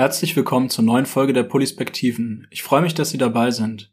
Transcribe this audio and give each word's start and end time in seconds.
Herzlich 0.00 0.34
willkommen 0.34 0.70
zur 0.70 0.82
neuen 0.82 1.04
Folge 1.04 1.34
der 1.34 1.42
Polispektiven. 1.42 2.46
Ich 2.48 2.62
freue 2.62 2.80
mich, 2.80 2.94
dass 2.94 3.10
Sie 3.10 3.18
dabei 3.18 3.50
sind. 3.50 3.92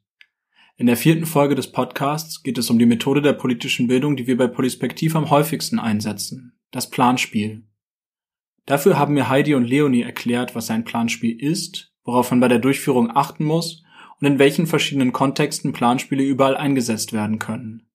In 0.78 0.86
der 0.86 0.96
vierten 0.96 1.26
Folge 1.26 1.54
des 1.54 1.74
Podcasts 1.74 2.44
geht 2.44 2.58
es 2.58 2.70
um 2.70 2.80
die 2.80 2.86
Methode 2.86 3.22
der 3.22 3.34
politischen 3.34 3.88
Bildung, 3.88 4.16
die 4.16 4.26
wir 4.26 4.38
bei 4.38 4.48
Polispektiv 4.48 5.18
am 5.18 5.30
häufigsten 5.30 5.80
einsetzen, 5.80 6.58
das 6.72 6.90
Planspiel. 6.90 7.66
Dafür 8.66 8.98
haben 8.98 9.16
mir 9.16 9.28
Heidi 9.28 9.54
und 9.54 9.66
Leonie 9.66 10.04
erklärt, 10.04 10.56
was 10.56 10.70
ein 10.70 10.86
Planspiel 10.86 11.38
ist, 11.38 11.92
worauf 12.06 12.32
man 12.32 12.40
bei 12.40 12.48
der 12.48 12.60
Durchführung 12.60 13.12
achten 13.14 13.44
muss 13.44 13.84
und 14.22 14.28
in 14.28 14.40
welchen 14.40 14.66
verschiedenen 14.66 15.12
Kontexten 15.12 15.74
Planspiele 15.74 16.24
überall 16.24 16.56
eingesetzt 16.56 17.12
werden 17.12 17.38
können. 17.38 17.86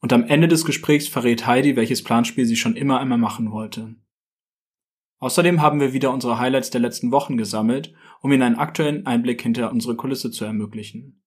Und 0.00 0.12
am 0.12 0.24
Ende 0.24 0.48
des 0.48 0.66
Gesprächs 0.66 1.08
verrät 1.08 1.46
Heidi, 1.46 1.76
welches 1.76 2.04
Planspiel 2.04 2.44
sie 2.44 2.56
schon 2.56 2.76
immer 2.76 3.00
einmal 3.00 3.16
machen 3.16 3.52
wollte. 3.52 3.94
Außerdem 5.22 5.62
haben 5.62 5.78
wir 5.78 5.92
wieder 5.92 6.12
unsere 6.12 6.40
Highlights 6.40 6.70
der 6.70 6.80
letzten 6.80 7.12
Wochen 7.12 7.36
gesammelt, 7.36 7.94
um 8.22 8.32
Ihnen 8.32 8.42
einen 8.42 8.56
aktuellen 8.56 9.06
Einblick 9.06 9.40
hinter 9.40 9.70
unsere 9.70 9.94
Kulisse 9.94 10.32
zu 10.32 10.44
ermöglichen. 10.44 11.22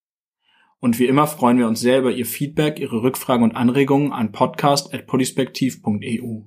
Und 0.81 0.99
wie 0.99 1.05
immer 1.05 1.27
freuen 1.27 1.57
wir 1.57 1.65
uns 1.65 1.79
sehr 1.79 1.99
über 1.99 2.11
Ihr 2.11 2.25
Feedback, 2.25 2.77
Ihre 2.77 3.03
Rückfragen 3.03 3.45
und 3.45 3.55
Anregungen 3.55 4.11
an 4.11 4.33
podcast.polispektiv.eu. 4.33 6.41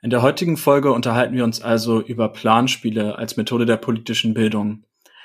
In 0.00 0.10
der 0.10 0.22
heutigen 0.22 0.56
Folge 0.56 0.92
unterhalten 0.92 1.34
wir 1.34 1.42
uns 1.42 1.60
also 1.60 2.00
über 2.00 2.28
Planspiele 2.28 3.18
als 3.18 3.36
Methode 3.36 3.66
der 3.66 3.78
politischen 3.78 4.34
Bildung. 4.34 4.84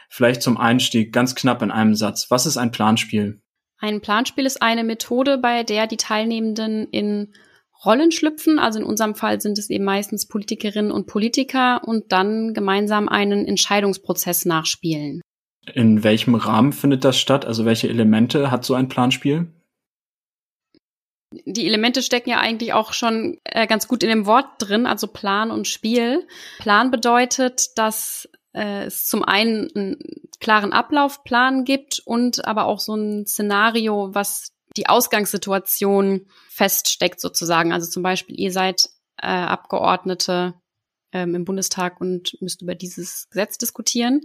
Vielleicht 0.10 0.42
zum 0.42 0.58
Einstieg 0.58 1.14
ganz 1.14 1.36
knapp 1.36 1.62
in 1.62 1.70
einem 1.70 1.94
Satz. 1.94 2.32
Was 2.32 2.48
ist 2.48 2.58
ein 2.58 2.72
Planspiel? 2.72 3.44
Ein 3.80 4.02
Planspiel 4.02 4.46
ist 4.46 4.62
eine 4.62 4.84
Methode, 4.84 5.38
bei 5.38 5.64
der 5.64 5.88
die 5.88 5.98
Teilnehmenden 5.98 6.88
in 6.90 7.34
Rollen 7.84 8.12
schlüpfen. 8.12 8.58
Also 8.60 8.80
in 8.80 8.86
unserem 8.86 9.16
Fall 9.16 9.42
sind 9.42 9.58
es 9.58 9.70
eben 9.70 9.84
meistens 9.84 10.28
Politikerinnen 10.28 10.92
und 10.92 11.08
Politiker 11.08 11.82
und 11.86 12.12
dann 12.12 12.54
gemeinsam 12.54 13.10
einen 13.10 13.46
Entscheidungsprozess 13.46 14.46
nachspielen. 14.46 15.22
In 15.74 16.04
welchem 16.04 16.36
Rahmen 16.36 16.74
findet 16.74 17.04
das 17.04 17.18
statt? 17.18 17.46
Also 17.46 17.66
welche 17.66 17.90
Elemente 17.90 18.52
hat 18.52 18.66
so 18.66 18.76
ein 18.76 18.88
Planspiel? 18.88 19.48
Die 21.46 21.66
Elemente 21.66 22.02
stecken 22.02 22.30
ja 22.30 22.40
eigentlich 22.40 22.74
auch 22.74 22.94
schon 22.94 23.40
äh, 23.44 23.68
ganz 23.68 23.88
gut 23.88 24.04
in 24.04 24.10
dem 24.10 24.26
Wort 24.26 24.46
drin, 24.60 24.86
also 24.86 25.08
Plan 25.08 25.52
und 25.52 25.68
Spiel. 25.68 26.26
Plan 26.60 26.92
bedeutet, 26.92 27.78
dass 27.78 28.30
äh, 28.56 28.86
es 28.86 29.06
zum 29.06 29.24
einen 29.24 29.70
einen 29.76 29.98
klaren 30.40 30.74
Ablaufplan 30.74 31.66
gibt 31.66 32.02
und 32.06 32.46
aber 32.46 32.66
auch 32.66 32.80
so 32.80 32.96
ein 32.96 33.28
Szenario, 33.28 34.10
was 34.14 34.54
die 34.78 34.88
Ausgangssituation 34.88 36.28
feststeckt 36.50 37.20
sozusagen. 37.20 37.74
Also 37.74 37.90
zum 37.90 38.04
Beispiel, 38.04 38.40
ihr 38.40 38.52
seid 38.52 38.90
äh, 39.18 39.28
Abgeordnete 39.28 40.54
ähm, 41.12 41.36
im 41.36 41.46
Bundestag 41.46 42.02
und 42.02 42.38
müsst 42.42 42.62
über 42.62 42.76
dieses 42.76 43.30
Gesetz 43.30 43.58
diskutieren. 43.58 44.22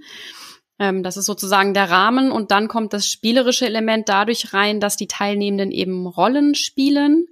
Ähm, 0.78 1.03
das 1.03 1.17
ist 1.17 1.27
sozusagen 1.27 1.75
der 1.75 1.91
Rahmen 1.91 2.33
und 2.33 2.51
dann 2.51 2.69
kommt 2.69 2.92
das 2.92 3.08
spielerische 3.08 3.67
Element 3.67 4.08
dadurch 4.08 4.53
rein, 4.53 4.81
dass 4.81 4.97
die 4.97 5.08
Teilnehmenden 5.08 5.70
eben 5.70 6.06
Rollen 6.06 6.55
spielen. 6.55 7.27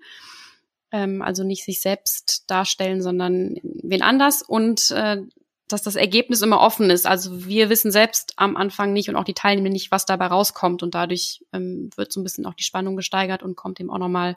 Ähm, 0.93 1.23
also 1.23 1.45
nicht 1.45 1.65
sich 1.65 1.81
selbst 1.81 2.45
darstellen, 2.49 3.03
sondern 3.03 3.57
wen 3.63 4.03
anders. 4.03 4.43
Und 4.43 4.91
äh, 4.91 5.23
dass 5.69 5.83
das 5.83 5.97
Ergebnis 5.97 6.42
immer 6.42 6.61
offen 6.61 6.91
ist. 6.91 7.06
Also 7.06 7.47
wir 7.47 7.70
wissen 7.70 7.91
selbst 7.91 8.33
am 8.36 8.56
Anfang 8.56 8.92
nicht 8.92 9.08
und 9.08 9.16
auch 9.16 9.24
die 9.24 9.34
Teilnehmer 9.34 9.69
nicht, 9.69 9.91
was 9.91 10.06
dabei 10.06 10.27
rauskommt. 10.27 10.83
Und 10.83 10.94
dadurch 10.94 11.44
ähm, 11.52 11.91
wird 11.97 12.12
so 12.12 12.20
ein 12.20 12.24
bisschen 12.24 12.47
auch 12.47 12.55
die 12.55 12.64
Spannung 12.64 12.97
gesteigert 12.97 13.42
und 13.42 13.56
kommt 13.56 13.80
eben 13.80 13.91
auch 13.91 13.98
nochmal 13.98 14.36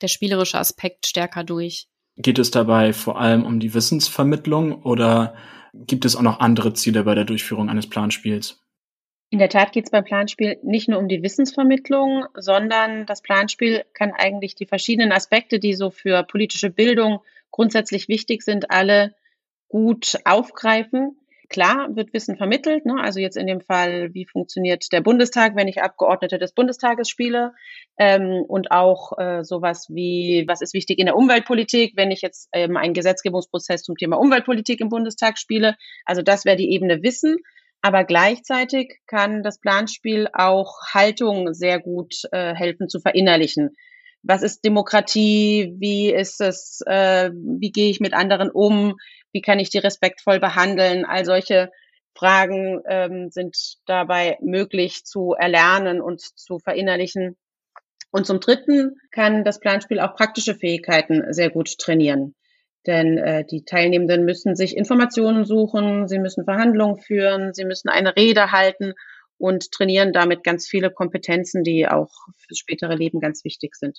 der 0.00 0.08
spielerische 0.08 0.58
Aspekt 0.58 1.06
stärker 1.06 1.44
durch. 1.44 1.88
Geht 2.16 2.38
es 2.38 2.50
dabei 2.50 2.92
vor 2.92 3.20
allem 3.20 3.44
um 3.44 3.60
die 3.60 3.74
Wissensvermittlung 3.74 4.82
oder 4.82 5.34
gibt 5.74 6.04
es 6.04 6.16
auch 6.16 6.22
noch 6.22 6.40
andere 6.40 6.72
Ziele 6.72 7.04
bei 7.04 7.14
der 7.14 7.24
Durchführung 7.24 7.68
eines 7.68 7.88
Planspiels? 7.88 8.60
In 9.30 9.38
der 9.38 9.50
Tat 9.50 9.72
geht 9.72 9.84
es 9.84 9.90
beim 9.90 10.04
Planspiel 10.04 10.58
nicht 10.62 10.88
nur 10.88 10.98
um 10.98 11.08
die 11.08 11.22
Wissensvermittlung, 11.22 12.24
sondern 12.34 13.04
das 13.04 13.20
Planspiel 13.20 13.84
kann 13.92 14.12
eigentlich 14.16 14.54
die 14.54 14.66
verschiedenen 14.66 15.12
Aspekte, 15.12 15.58
die 15.58 15.74
so 15.74 15.90
für 15.90 16.22
politische 16.22 16.70
Bildung 16.70 17.20
grundsätzlich 17.50 18.08
wichtig 18.08 18.42
sind, 18.42 18.70
alle 18.70 19.14
gut 19.68 20.16
aufgreifen. 20.24 21.16
Klar 21.48 21.96
wird 21.96 22.12
Wissen 22.12 22.36
vermittelt, 22.36 22.84
ne? 22.84 22.96
also 23.00 23.20
jetzt 23.20 23.38
in 23.38 23.46
dem 23.46 23.62
Fall, 23.62 24.12
wie 24.12 24.26
funktioniert 24.26 24.92
der 24.92 25.00
Bundestag, 25.00 25.56
wenn 25.56 25.66
ich 25.66 25.82
Abgeordnete 25.82 26.38
des 26.38 26.52
Bundestages 26.52 27.08
spiele 27.08 27.54
ähm, 27.96 28.44
und 28.46 28.70
auch 28.70 29.16
äh, 29.16 29.44
sowas 29.44 29.86
wie, 29.88 30.44
was 30.46 30.60
ist 30.60 30.74
wichtig 30.74 30.98
in 30.98 31.06
der 31.06 31.16
Umweltpolitik, 31.16 31.94
wenn 31.96 32.10
ich 32.10 32.20
jetzt 32.20 32.50
ähm, 32.52 32.76
einen 32.76 32.92
Gesetzgebungsprozess 32.92 33.82
zum 33.82 33.96
Thema 33.96 34.18
Umweltpolitik 34.18 34.80
im 34.80 34.90
Bundestag 34.90 35.38
spiele. 35.38 35.76
Also 36.04 36.20
das 36.20 36.44
wäre 36.44 36.56
die 36.56 36.70
Ebene 36.70 37.02
Wissen. 37.02 37.38
Aber 37.80 38.04
gleichzeitig 38.04 38.98
kann 39.06 39.42
das 39.42 39.58
Planspiel 39.58 40.28
auch 40.34 40.74
Haltung 40.92 41.54
sehr 41.54 41.78
gut 41.80 42.24
äh, 42.32 42.54
helfen 42.54 42.88
zu 42.90 43.00
verinnerlichen 43.00 43.70
was 44.22 44.42
ist 44.42 44.64
Demokratie, 44.64 45.74
wie 45.78 46.12
ist 46.12 46.40
es, 46.40 46.80
äh, 46.86 47.30
wie 47.32 47.70
gehe 47.70 47.90
ich 47.90 48.00
mit 48.00 48.14
anderen 48.14 48.50
um, 48.50 48.96
wie 49.32 49.42
kann 49.42 49.58
ich 49.58 49.70
die 49.70 49.78
respektvoll 49.78 50.40
behandeln, 50.40 51.04
all 51.04 51.24
solche 51.24 51.70
Fragen 52.14 52.82
ähm, 52.88 53.30
sind 53.30 53.56
dabei 53.86 54.38
möglich 54.40 55.04
zu 55.04 55.34
erlernen 55.38 56.00
und 56.00 56.20
zu 56.20 56.58
verinnerlichen. 56.58 57.36
Und 58.10 58.26
zum 58.26 58.40
Dritten 58.40 58.96
kann 59.12 59.44
das 59.44 59.60
Planspiel 59.60 60.00
auch 60.00 60.16
praktische 60.16 60.54
Fähigkeiten 60.54 61.32
sehr 61.32 61.50
gut 61.50 61.78
trainieren. 61.78 62.34
Denn 62.86 63.18
äh, 63.18 63.44
die 63.44 63.64
Teilnehmenden 63.64 64.24
müssen 64.24 64.56
sich 64.56 64.76
Informationen 64.76 65.44
suchen, 65.44 66.08
sie 66.08 66.18
müssen 66.18 66.44
Verhandlungen 66.44 66.96
führen, 66.96 67.52
sie 67.52 67.64
müssen 67.64 67.88
eine 67.88 68.16
Rede 68.16 68.50
halten 68.50 68.94
und 69.36 69.70
trainieren 69.70 70.12
damit 70.12 70.42
ganz 70.42 70.66
viele 70.66 70.90
Kompetenzen, 70.90 71.62
die 71.62 71.86
auch 71.86 72.10
fürs 72.36 72.58
spätere 72.58 72.94
Leben 72.94 73.20
ganz 73.20 73.44
wichtig 73.44 73.76
sind. 73.76 73.98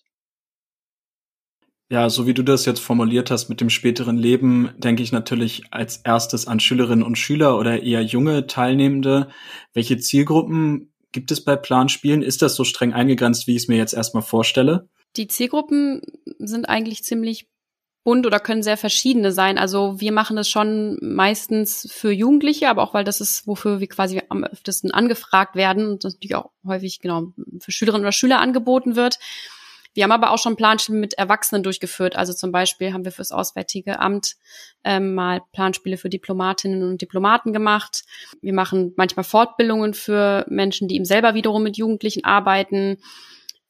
Ja, 1.91 2.07
so 2.11 2.27
wie 2.27 2.35
du 2.35 2.43
das 2.43 2.65
jetzt 2.65 2.81
formuliert 2.81 3.31
hast 3.31 3.49
mit 3.49 3.61
dem 3.61 3.71
späteren 3.71 4.15
Leben, 4.15 4.69
denke 4.77 5.01
ich 5.01 5.11
natürlich 5.11 5.63
als 5.71 5.97
erstes 5.97 6.45
an 6.45 6.59
Schülerinnen 6.59 7.03
und 7.03 7.17
Schüler 7.17 7.57
oder 7.57 7.81
eher 7.81 8.03
junge 8.03 8.45
Teilnehmende. 8.45 9.29
Welche 9.73 9.97
Zielgruppen 9.97 10.93
gibt 11.11 11.31
es 11.31 11.43
bei 11.43 11.55
Planspielen? 11.55 12.21
Ist 12.21 12.43
das 12.43 12.53
so 12.53 12.63
streng 12.63 12.93
eingegrenzt, 12.93 13.47
wie 13.47 13.55
ich 13.55 13.63
es 13.63 13.67
mir 13.67 13.77
jetzt 13.77 13.93
erstmal 13.93 14.21
vorstelle? 14.21 14.87
Die 15.15 15.27
Zielgruppen 15.27 16.03
sind 16.37 16.69
eigentlich 16.69 17.03
ziemlich 17.03 17.47
bunt 18.03 18.27
oder 18.27 18.39
können 18.39 18.61
sehr 18.61 18.77
verschiedene 18.77 19.31
sein. 19.31 19.57
Also 19.57 19.99
wir 19.99 20.11
machen 20.11 20.35
das 20.35 20.47
schon 20.47 20.99
meistens 21.01 21.87
für 21.91 22.11
Jugendliche, 22.11 22.69
aber 22.69 22.83
auch 22.83 22.93
weil 22.93 23.03
das 23.03 23.19
ist, 23.19 23.47
wofür 23.47 23.79
wir 23.79 23.87
quasi 23.87 24.21
am 24.29 24.43
öftesten 24.43 24.91
angefragt 24.91 25.55
werden 25.55 25.87
und 25.87 26.03
das 26.03 26.13
natürlich 26.13 26.35
auch 26.35 26.51
häufig 26.65 26.99
genau 26.99 27.33
für 27.59 27.71
Schülerinnen 27.71 28.05
oder 28.05 28.11
Schüler 28.11 28.39
angeboten 28.39 28.95
wird. 28.95 29.17
Wir 29.93 30.03
haben 30.03 30.11
aber 30.11 30.31
auch 30.31 30.37
schon 30.37 30.55
Planspiele 30.55 30.99
mit 30.99 31.15
Erwachsenen 31.15 31.63
durchgeführt. 31.63 32.15
Also 32.15 32.33
zum 32.33 32.51
Beispiel 32.51 32.93
haben 32.93 33.05
wir 33.05 33.11
fürs 33.11 33.31
Auswärtige 33.31 33.99
Amt 33.99 34.35
ähm, 34.83 35.15
mal 35.15 35.41
Planspiele 35.51 35.97
für 35.97 36.09
Diplomatinnen 36.09 36.83
und 36.83 37.01
Diplomaten 37.01 37.53
gemacht. 37.53 38.03
Wir 38.41 38.53
machen 38.53 38.93
manchmal 38.97 39.23
Fortbildungen 39.23 39.93
für 39.93 40.45
Menschen, 40.47 40.87
die 40.87 40.95
eben 40.95 41.05
selber 41.05 41.33
wiederum 41.33 41.63
mit 41.63 41.77
Jugendlichen 41.77 42.23
arbeiten. 42.23 42.97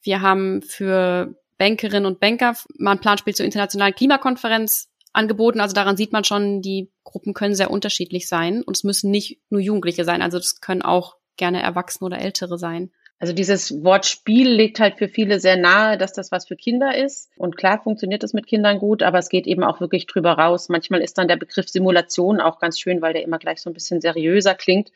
Wir 0.01 0.21
haben 0.21 0.61
für 0.61 1.35
Bankerinnen 1.57 2.05
und 2.05 2.19
Banker 2.19 2.55
mal 2.77 2.91
ein 2.91 2.99
Planspiel 2.99 3.35
zur 3.35 3.45
internationalen 3.45 3.95
Klimakonferenz 3.95 4.89
angeboten. 5.13 5.59
Also 5.59 5.73
daran 5.73 5.97
sieht 5.97 6.13
man 6.13 6.23
schon, 6.23 6.61
die 6.61 6.91
Gruppen 7.03 7.33
können 7.33 7.55
sehr 7.55 7.71
unterschiedlich 7.71 8.27
sein 8.27 8.61
und 8.63 8.77
es 8.77 8.83
müssen 8.83 9.11
nicht 9.11 9.41
nur 9.49 9.61
Jugendliche 9.61 10.05
sein. 10.05 10.21
Also 10.21 10.37
das 10.37 10.61
können 10.61 10.81
auch 10.81 11.17
gerne 11.37 11.61
Erwachsene 11.61 12.05
oder 12.05 12.19
Ältere 12.19 12.57
sein. 12.57 12.91
Also 13.19 13.33
dieses 13.33 13.83
Wort 13.83 14.05
Spiel 14.05 14.49
legt 14.49 14.79
halt 14.79 14.97
für 14.97 15.09
viele 15.09 15.41
sehr 15.41 15.57
nahe, 15.57 15.97
dass 15.97 16.13
das 16.13 16.31
was 16.31 16.47
für 16.47 16.55
Kinder 16.55 16.97
ist. 16.97 17.29
Und 17.37 17.57
klar 17.57 17.81
funktioniert 17.83 18.23
das 18.23 18.33
mit 18.33 18.47
Kindern 18.47 18.79
gut, 18.79 19.03
aber 19.03 19.19
es 19.19 19.27
geht 19.27 19.45
eben 19.45 19.63
auch 19.63 19.81
wirklich 19.81 20.07
drüber 20.07 20.31
raus. 20.31 20.69
Manchmal 20.69 21.01
ist 21.01 21.17
dann 21.17 21.27
der 21.27 21.35
Begriff 21.35 21.67
Simulation 21.67 22.39
auch 22.39 22.59
ganz 22.59 22.79
schön, 22.79 23.01
weil 23.01 23.11
der 23.13 23.23
immer 23.23 23.37
gleich 23.37 23.59
so 23.59 23.69
ein 23.69 23.73
bisschen 23.73 23.99
seriöser 23.99 24.55
klingt. 24.55 24.91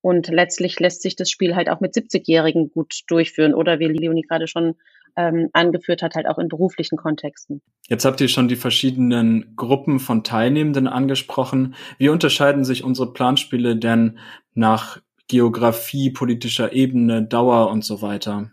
Und 0.00 0.28
letztlich 0.28 0.78
lässt 0.80 1.02
sich 1.02 1.14
das 1.14 1.30
Spiel 1.30 1.54
halt 1.54 1.68
auch 1.68 1.80
mit 1.80 1.94
70-Jährigen 1.94 2.70
gut 2.70 3.02
durchführen 3.06 3.54
oder 3.54 3.78
wie 3.78 3.86
Leonie 3.86 4.22
gerade 4.22 4.48
schon 4.48 4.74
ähm, 5.16 5.48
angeführt 5.52 6.02
hat, 6.02 6.14
halt 6.14 6.26
auch 6.26 6.38
in 6.38 6.48
beruflichen 6.48 6.96
Kontexten. 6.96 7.60
Jetzt 7.88 8.04
habt 8.04 8.20
ihr 8.20 8.28
schon 8.28 8.48
die 8.48 8.56
verschiedenen 8.56 9.54
Gruppen 9.56 9.98
von 9.98 10.22
Teilnehmenden 10.24 10.86
angesprochen. 10.86 11.74
Wie 11.98 12.08
unterscheiden 12.08 12.64
sich 12.64 12.84
unsere 12.84 13.12
Planspiele 13.12 13.76
denn 13.76 14.18
nach 14.54 15.00
Geografie, 15.28 16.10
politischer 16.10 16.72
Ebene, 16.72 17.22
Dauer 17.22 17.70
und 17.70 17.84
so 17.84 18.02
weiter. 18.02 18.50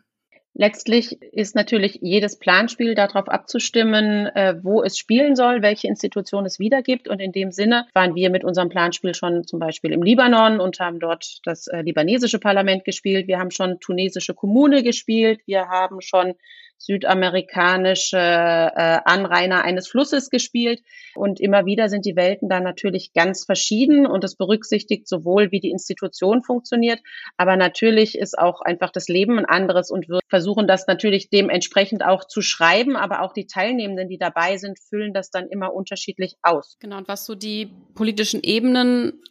Letztlich 0.57 1.21
ist 1.33 1.53
natürlich 1.53 1.99
jedes 2.01 2.39
Planspiel 2.39 2.95
darauf 2.95 3.27
abzustimmen, 3.27 4.27
äh, 4.27 4.55
wo 4.63 4.83
es 4.83 4.97
spielen 4.97 5.35
soll, 5.35 5.61
welche 5.61 5.89
Institution 5.89 6.45
es 6.45 6.59
wiedergibt. 6.59 7.09
Und 7.09 7.19
in 7.19 7.33
dem 7.33 7.51
Sinne 7.51 7.87
waren 7.93 8.15
wir 8.15 8.29
mit 8.29 8.45
unserem 8.45 8.69
Planspiel 8.69 9.13
schon 9.13 9.45
zum 9.45 9.59
Beispiel 9.59 9.91
im 9.91 10.01
Libanon 10.01 10.61
und 10.61 10.79
haben 10.79 11.01
dort 11.01 11.39
das 11.43 11.67
äh, 11.67 11.81
libanesische 11.81 12.39
Parlament 12.39 12.85
gespielt. 12.85 13.27
Wir 13.27 13.37
haben 13.37 13.51
schon 13.51 13.81
tunesische 13.81 14.33
Kommune 14.33 14.81
gespielt. 14.81 15.41
Wir 15.45 15.67
haben 15.67 15.99
schon 15.99 16.35
südamerikanische 16.77 18.17
äh, 18.17 18.99
Anrainer 19.05 19.63
eines 19.63 19.87
Flusses 19.87 20.29
gespielt. 20.29 20.81
Und 21.15 21.39
immer 21.39 21.65
wieder 21.65 21.89
sind 21.89 22.05
die 22.05 22.15
Welten 22.15 22.49
dann 22.49 22.63
natürlich 22.63 23.13
ganz 23.13 23.45
verschieden 23.45 24.05
und 24.05 24.23
es 24.23 24.35
berücksichtigt 24.35 25.07
sowohl, 25.07 25.51
wie 25.51 25.59
die 25.59 25.71
Institution 25.71 26.43
funktioniert, 26.43 26.99
aber 27.37 27.55
natürlich 27.55 28.17
ist 28.17 28.37
auch 28.37 28.61
einfach 28.61 28.91
das 28.91 29.07
Leben 29.07 29.39
ein 29.39 29.45
anderes 29.45 29.91
und 29.91 30.09
wir 30.09 30.19
versuchen 30.27 30.67
das 30.67 30.87
natürlich 30.87 31.29
dementsprechend 31.29 32.03
auch 32.03 32.25
zu 32.25 32.41
schreiben, 32.41 32.97
aber 32.97 33.21
auch 33.21 33.33
die 33.33 33.47
Teilnehmenden, 33.47 34.09
die 34.09 34.17
dabei 34.17 34.57
sind, 34.57 34.77
füllen 34.79 35.13
das 35.13 35.31
dann 35.31 35.47
immer 35.47 35.73
unterschiedlich 35.73 36.35
aus. 36.41 36.75
Genau, 36.79 36.97
und 36.97 37.07
was 37.07 37.25
so 37.25 37.35
die 37.35 37.69
politischen 37.93 38.41
Ebenen 38.43 39.21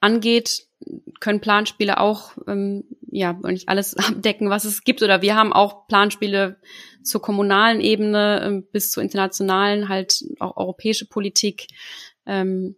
angeht, 0.00 0.69
können 1.20 1.40
Planspiele 1.40 2.00
auch 2.00 2.36
ähm, 2.46 2.84
ja 3.10 3.32
nicht 3.32 3.68
alles 3.68 3.94
abdecken, 3.96 4.50
was 4.50 4.64
es 4.64 4.82
gibt. 4.82 5.02
Oder 5.02 5.22
wir 5.22 5.36
haben 5.36 5.52
auch 5.52 5.86
Planspiele 5.86 6.60
zur 7.02 7.22
kommunalen 7.22 7.80
Ebene 7.80 8.42
ähm, 8.44 8.66
bis 8.72 8.90
zur 8.90 9.02
internationalen, 9.02 9.88
halt 9.88 10.24
auch 10.38 10.56
europäische 10.56 11.06
Politik. 11.06 11.66
Ähm, 12.26 12.76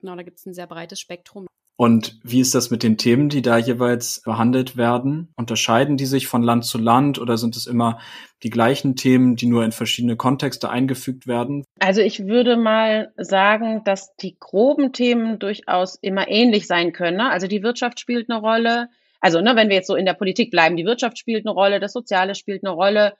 genau, 0.00 0.16
da 0.16 0.22
gibt 0.22 0.38
es 0.38 0.46
ein 0.46 0.54
sehr 0.54 0.66
breites 0.66 1.00
Spektrum. 1.00 1.46
Und 1.76 2.18
wie 2.22 2.40
ist 2.40 2.54
das 2.54 2.70
mit 2.70 2.82
den 2.82 2.96
Themen, 2.96 3.28
die 3.28 3.42
da 3.42 3.58
jeweils 3.58 4.22
behandelt 4.24 4.78
werden? 4.78 5.28
Unterscheiden 5.36 5.98
die 5.98 6.06
sich 6.06 6.26
von 6.26 6.42
Land 6.42 6.64
zu 6.64 6.78
Land 6.78 7.18
oder 7.18 7.36
sind 7.36 7.54
es 7.54 7.66
immer 7.66 7.98
die 8.42 8.48
gleichen 8.48 8.96
Themen, 8.96 9.36
die 9.36 9.46
nur 9.46 9.62
in 9.62 9.72
verschiedene 9.72 10.16
Kontexte 10.16 10.70
eingefügt 10.70 11.26
werden? 11.26 11.64
Also 11.78 12.00
ich 12.00 12.26
würde 12.26 12.56
mal 12.56 13.12
sagen, 13.18 13.82
dass 13.84 14.16
die 14.16 14.38
groben 14.38 14.92
Themen 14.92 15.38
durchaus 15.38 15.96
immer 15.96 16.28
ähnlich 16.28 16.66
sein 16.66 16.92
können. 16.92 17.18
Ne? 17.18 17.30
Also 17.30 17.46
die 17.46 17.62
Wirtschaft 17.62 18.00
spielt 18.00 18.30
eine 18.30 18.40
Rolle. 18.40 18.88
Also 19.20 19.42
ne, 19.42 19.54
wenn 19.54 19.68
wir 19.68 19.76
jetzt 19.76 19.88
so 19.88 19.96
in 19.96 20.06
der 20.06 20.14
Politik 20.14 20.50
bleiben, 20.50 20.76
die 20.76 20.86
Wirtschaft 20.86 21.18
spielt 21.18 21.46
eine 21.46 21.54
Rolle, 21.54 21.78
das 21.78 21.92
Soziale 21.92 22.34
spielt 22.34 22.64
eine 22.64 22.72
Rolle, 22.72 23.14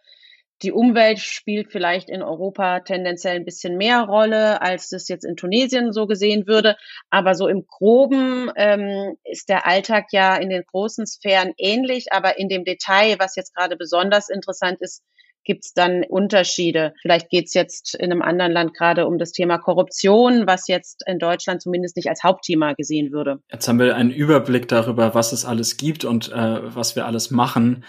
die 0.63 0.73
Umwelt 0.73 1.19
spielt 1.19 1.71
vielleicht 1.71 2.09
in 2.09 2.23
Europa 2.23 2.81
tendenziell 2.81 3.37
ein 3.37 3.45
bisschen 3.45 3.77
mehr 3.77 4.03
Rolle, 4.03 4.63
als 4.63 4.89
das 4.89 5.09
jetzt 5.09 5.25
in 5.25 5.37
Tunesien 5.37 5.93
so 5.93 6.07
gesehen 6.07 6.47
würde. 6.47 6.77
Aber 7.11 7.35
so 7.35 7.47
im 7.47 7.67
Groben 7.67 8.51
ähm, 8.57 9.17
ist 9.25 9.49
der 9.49 9.67
Alltag 9.67 10.07
ja 10.13 10.37
in 10.37 10.49
den 10.49 10.65
großen 10.65 11.07
Sphären 11.07 11.53
ähnlich. 11.59 12.13
Aber 12.13 12.39
in 12.39 12.49
dem 12.49 12.65
Detail, 12.65 13.17
was 13.19 13.37
jetzt 13.37 13.55
gerade 13.55 13.77
besonders 13.77 14.29
interessant 14.29 14.79
ist, 14.81 15.03
gibt 15.47 15.65
es 15.65 15.73
dann 15.73 16.05
Unterschiede. 16.05 16.93
Vielleicht 17.01 17.31
geht 17.31 17.47
es 17.47 17.55
jetzt 17.55 17.95
in 17.95 18.11
einem 18.11 18.21
anderen 18.21 18.53
Land 18.53 18.75
gerade 18.75 19.07
um 19.07 19.17
das 19.17 19.33
Thema 19.33 19.59
Korruption, 19.59 20.47
was 20.47 20.69
jetzt 20.69 21.05
in 21.07 21.19
Deutschland 21.19 21.63
zumindest 21.63 21.97
nicht 21.97 22.09
als 22.09 22.23
Hauptthema 22.23 22.75
gesehen 22.75 23.13
würde. 23.13 23.39
Jetzt 23.51 23.69
haben 23.69 23.79
wir 23.79 23.95
einen 23.95 24.11
Überblick 24.11 24.69
darüber, 24.69 25.15
was 25.15 25.33
es 25.33 25.45
alles 25.45 25.77
gibt 25.77 26.05
und 26.05 26.33
äh, 26.33 26.35
was 26.75 26.97
wir 26.97 27.07
alles 27.07 27.31
machen. 27.31 27.85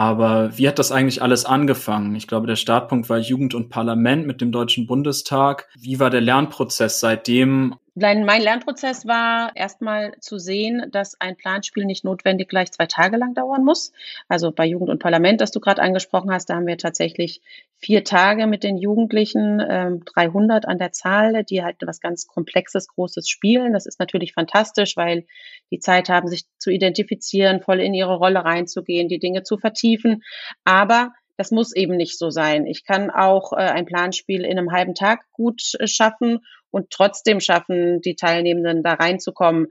Aber 0.00 0.56
wie 0.56 0.66
hat 0.66 0.78
das 0.78 0.92
eigentlich 0.92 1.20
alles 1.20 1.44
angefangen? 1.44 2.14
Ich 2.14 2.26
glaube, 2.26 2.46
der 2.46 2.56
Startpunkt 2.56 3.10
war 3.10 3.18
Jugend 3.18 3.52
und 3.54 3.68
Parlament 3.68 4.26
mit 4.26 4.40
dem 4.40 4.50
Deutschen 4.50 4.86
Bundestag. 4.86 5.68
Wie 5.78 6.00
war 6.00 6.08
der 6.08 6.22
Lernprozess 6.22 7.00
seitdem? 7.00 7.74
Mein 8.00 8.24
Lernprozess 8.40 9.06
war 9.06 9.54
erstmal 9.54 10.14
zu 10.20 10.38
sehen, 10.38 10.90
dass 10.90 11.20
ein 11.20 11.36
Planspiel 11.36 11.84
nicht 11.84 12.02
notwendig 12.02 12.48
gleich 12.48 12.72
zwei 12.72 12.86
Tage 12.86 13.18
lang 13.18 13.34
dauern 13.34 13.62
muss. 13.62 13.92
Also 14.26 14.52
bei 14.52 14.64
Jugend 14.64 14.88
und 14.88 15.02
Parlament, 15.02 15.42
das 15.42 15.50
du 15.50 15.60
gerade 15.60 15.82
angesprochen 15.82 16.32
hast, 16.32 16.48
da 16.48 16.54
haben 16.54 16.66
wir 16.66 16.78
tatsächlich 16.78 17.42
vier 17.76 18.02
Tage 18.02 18.46
mit 18.46 18.64
den 18.64 18.78
Jugendlichen, 18.78 19.62
ähm, 19.68 20.02
300 20.06 20.66
an 20.66 20.78
der 20.78 20.92
Zahl, 20.92 21.44
die 21.44 21.62
halt 21.62 21.76
was 21.84 22.00
ganz 22.00 22.26
Komplexes, 22.26 22.88
Großes 22.88 23.28
spielen. 23.28 23.74
Das 23.74 23.84
ist 23.84 24.00
natürlich 24.00 24.32
fantastisch, 24.32 24.96
weil 24.96 25.26
die 25.70 25.78
Zeit 25.78 26.08
haben, 26.08 26.26
sich 26.26 26.44
zu 26.58 26.70
identifizieren, 26.70 27.60
voll 27.60 27.80
in 27.80 27.92
ihre 27.92 28.16
Rolle 28.16 28.44
reinzugehen, 28.44 29.08
die 29.08 29.18
Dinge 29.18 29.42
zu 29.42 29.58
vertiefen. 29.58 30.22
Aber 30.64 31.12
das 31.40 31.50
muss 31.50 31.74
eben 31.74 31.96
nicht 31.96 32.18
so 32.18 32.28
sein. 32.28 32.66
Ich 32.66 32.84
kann 32.84 33.08
auch 33.08 33.54
äh, 33.54 33.62
ein 33.62 33.86
Planspiel 33.86 34.44
in 34.44 34.58
einem 34.58 34.72
halben 34.72 34.94
Tag 34.94 35.20
gut 35.32 35.62
äh, 35.78 35.86
schaffen 35.86 36.40
und 36.70 36.90
trotzdem 36.90 37.40
schaffen, 37.40 38.02
die 38.02 38.14
Teilnehmenden 38.14 38.82
da 38.82 38.92
reinzukommen. 38.92 39.68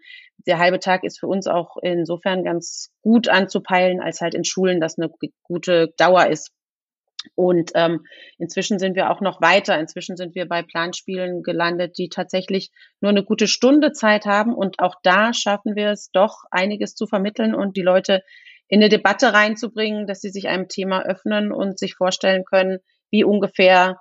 Der 0.47 0.57
halbe 0.57 0.79
Tag 0.79 1.03
ist 1.03 1.19
für 1.19 1.27
uns 1.27 1.45
auch 1.45 1.77
insofern 1.83 2.43
ganz 2.43 2.89
gut 3.03 3.27
anzupeilen, 3.27 4.01
als 4.01 4.19
halt 4.19 4.33
in 4.33 4.45
Schulen 4.45 4.81
das 4.81 4.97
eine 4.97 5.11
gute 5.43 5.93
Dauer 5.95 6.25
ist. 6.25 6.51
Und 7.35 7.73
ähm, 7.75 8.03
inzwischen 8.39 8.79
sind 8.79 8.95
wir 8.95 9.11
auch 9.11 9.21
noch 9.21 9.39
weiter. 9.39 9.79
Inzwischen 9.79 10.17
sind 10.17 10.33
wir 10.33 10.47
bei 10.47 10.63
Planspielen 10.63 11.43
gelandet, 11.43 11.99
die 11.99 12.09
tatsächlich 12.09 12.71
nur 12.99 13.09
eine 13.11 13.23
gute 13.23 13.45
Stunde 13.47 13.91
Zeit 13.91 14.25
haben. 14.25 14.55
Und 14.55 14.79
auch 14.79 14.95
da 15.03 15.35
schaffen 15.35 15.75
wir 15.75 15.91
es 15.91 16.09
doch, 16.09 16.45
einiges 16.49 16.95
zu 16.95 17.05
vermitteln 17.05 17.53
und 17.53 17.77
die 17.77 17.83
Leute 17.83 18.23
in 18.69 18.79
eine 18.79 18.89
Debatte 18.89 19.33
reinzubringen, 19.33 20.07
dass 20.07 20.21
sie 20.21 20.29
sich 20.29 20.47
einem 20.47 20.67
Thema 20.67 21.01
öffnen 21.01 21.51
und 21.51 21.77
sich 21.77 21.95
vorstellen 21.95 22.45
können, 22.45 22.77
wie 23.09 23.23
ungefähr 23.23 23.99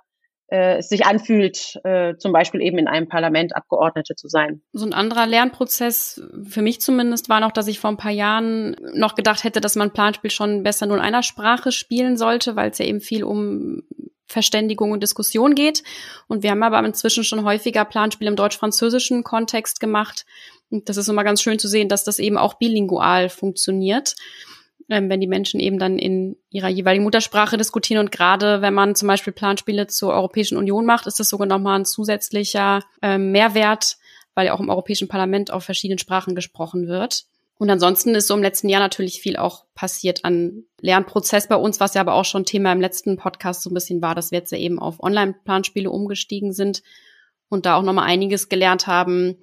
äh, 0.51 0.77
es 0.77 0.89
sich 0.89 1.05
anfühlt, 1.05 1.79
äh, 1.83 2.15
zum 2.17 2.31
Beispiel 2.31 2.61
eben 2.61 2.77
in 2.77 2.87
einem 2.87 3.07
Parlament 3.07 3.55
Abgeordnete 3.55 4.15
zu 4.15 4.27
sein. 4.27 4.61
So 4.71 4.85
ein 4.85 4.93
anderer 4.93 5.25
Lernprozess, 5.25 6.21
für 6.47 6.61
mich 6.61 6.81
zumindest, 6.81 7.29
war 7.29 7.39
noch, 7.39 7.51
dass 7.51 7.67
ich 7.67 7.79
vor 7.79 7.89
ein 7.89 7.97
paar 7.97 8.11
Jahren 8.11 8.75
noch 8.93 9.15
gedacht 9.15 9.43
hätte, 9.43 9.59
dass 9.59 9.75
man 9.75 9.91
Planspiel 9.91 10.31
schon 10.31 10.63
besser 10.63 10.85
nur 10.85 10.97
in 10.97 11.03
einer 11.03 11.23
Sprache 11.23 11.71
spielen 11.71 12.17
sollte, 12.17 12.55
weil 12.55 12.69
es 12.69 12.77
ja 12.77 12.85
eben 12.85 13.01
viel 13.01 13.23
um 13.23 13.83
Verständigung 14.27 14.91
und 14.91 15.01
Diskussion 15.01 15.55
geht. 15.55 15.83
Und 16.27 16.43
wir 16.43 16.51
haben 16.51 16.61
aber 16.61 16.85
inzwischen 16.85 17.23
schon 17.23 17.43
häufiger 17.43 17.85
Planspiele 17.85 18.29
im 18.29 18.35
deutsch-französischen 18.35 19.23
Kontext 19.23 19.79
gemacht. 19.79 20.25
Und 20.69 20.87
das 20.87 20.97
ist 20.97 21.07
immer 21.07 21.23
ganz 21.23 21.41
schön 21.41 21.57
zu 21.57 21.67
sehen, 21.67 21.89
dass 21.89 22.03
das 22.03 22.19
eben 22.19 22.37
auch 22.37 22.55
bilingual 22.55 23.29
funktioniert 23.29 24.15
ähm, 24.89 25.09
wenn 25.09 25.21
die 25.21 25.27
Menschen 25.27 25.59
eben 25.59 25.79
dann 25.79 25.99
in 25.99 26.35
ihrer 26.49 26.69
jeweiligen 26.69 27.03
Muttersprache 27.03 27.57
diskutieren. 27.57 27.99
Und 27.99 28.11
gerade 28.11 28.61
wenn 28.61 28.73
man 28.73 28.95
zum 28.95 29.07
Beispiel 29.07 29.33
Planspiele 29.33 29.87
zur 29.87 30.13
Europäischen 30.13 30.57
Union 30.57 30.85
macht, 30.85 31.07
ist 31.07 31.19
das 31.19 31.29
sogar 31.29 31.47
nochmal 31.47 31.79
ein 31.79 31.85
zusätzlicher 31.85 32.83
ähm, 33.01 33.31
Mehrwert, 33.31 33.97
weil 34.33 34.47
ja 34.47 34.53
auch 34.53 34.59
im 34.59 34.69
Europäischen 34.69 35.07
Parlament 35.07 35.51
auf 35.51 35.63
verschiedenen 35.63 35.99
Sprachen 35.99 36.35
gesprochen 36.35 36.87
wird. 36.87 37.25
Und 37.59 37.69
ansonsten 37.69 38.15
ist 38.15 38.27
so 38.27 38.35
im 38.35 38.41
letzten 38.41 38.69
Jahr 38.69 38.79
natürlich 38.79 39.21
viel 39.21 39.35
auch 39.35 39.65
passiert 39.75 40.23
an 40.23 40.63
Lernprozess 40.79 41.49
bei 41.49 41.57
uns, 41.57 41.81
was 41.81 41.93
ja 41.93 42.01
aber 42.01 42.13
auch 42.13 42.23
schon 42.23 42.45
Thema 42.45 42.71
im 42.71 42.79
letzten 42.79 43.17
Podcast 43.17 43.61
so 43.61 43.69
ein 43.69 43.73
bisschen 43.73 44.01
war, 44.01 44.15
dass 44.15 44.31
wir 44.31 44.39
jetzt 44.39 44.51
ja 44.53 44.57
eben 44.57 44.79
auf 44.79 45.03
Online-Planspiele 45.03 45.91
umgestiegen 45.91 46.53
sind 46.53 46.81
und 47.49 47.65
da 47.65 47.75
auch 47.75 47.83
nochmal 47.83 48.05
einiges 48.05 48.47
gelernt 48.47 48.87
haben, 48.87 49.37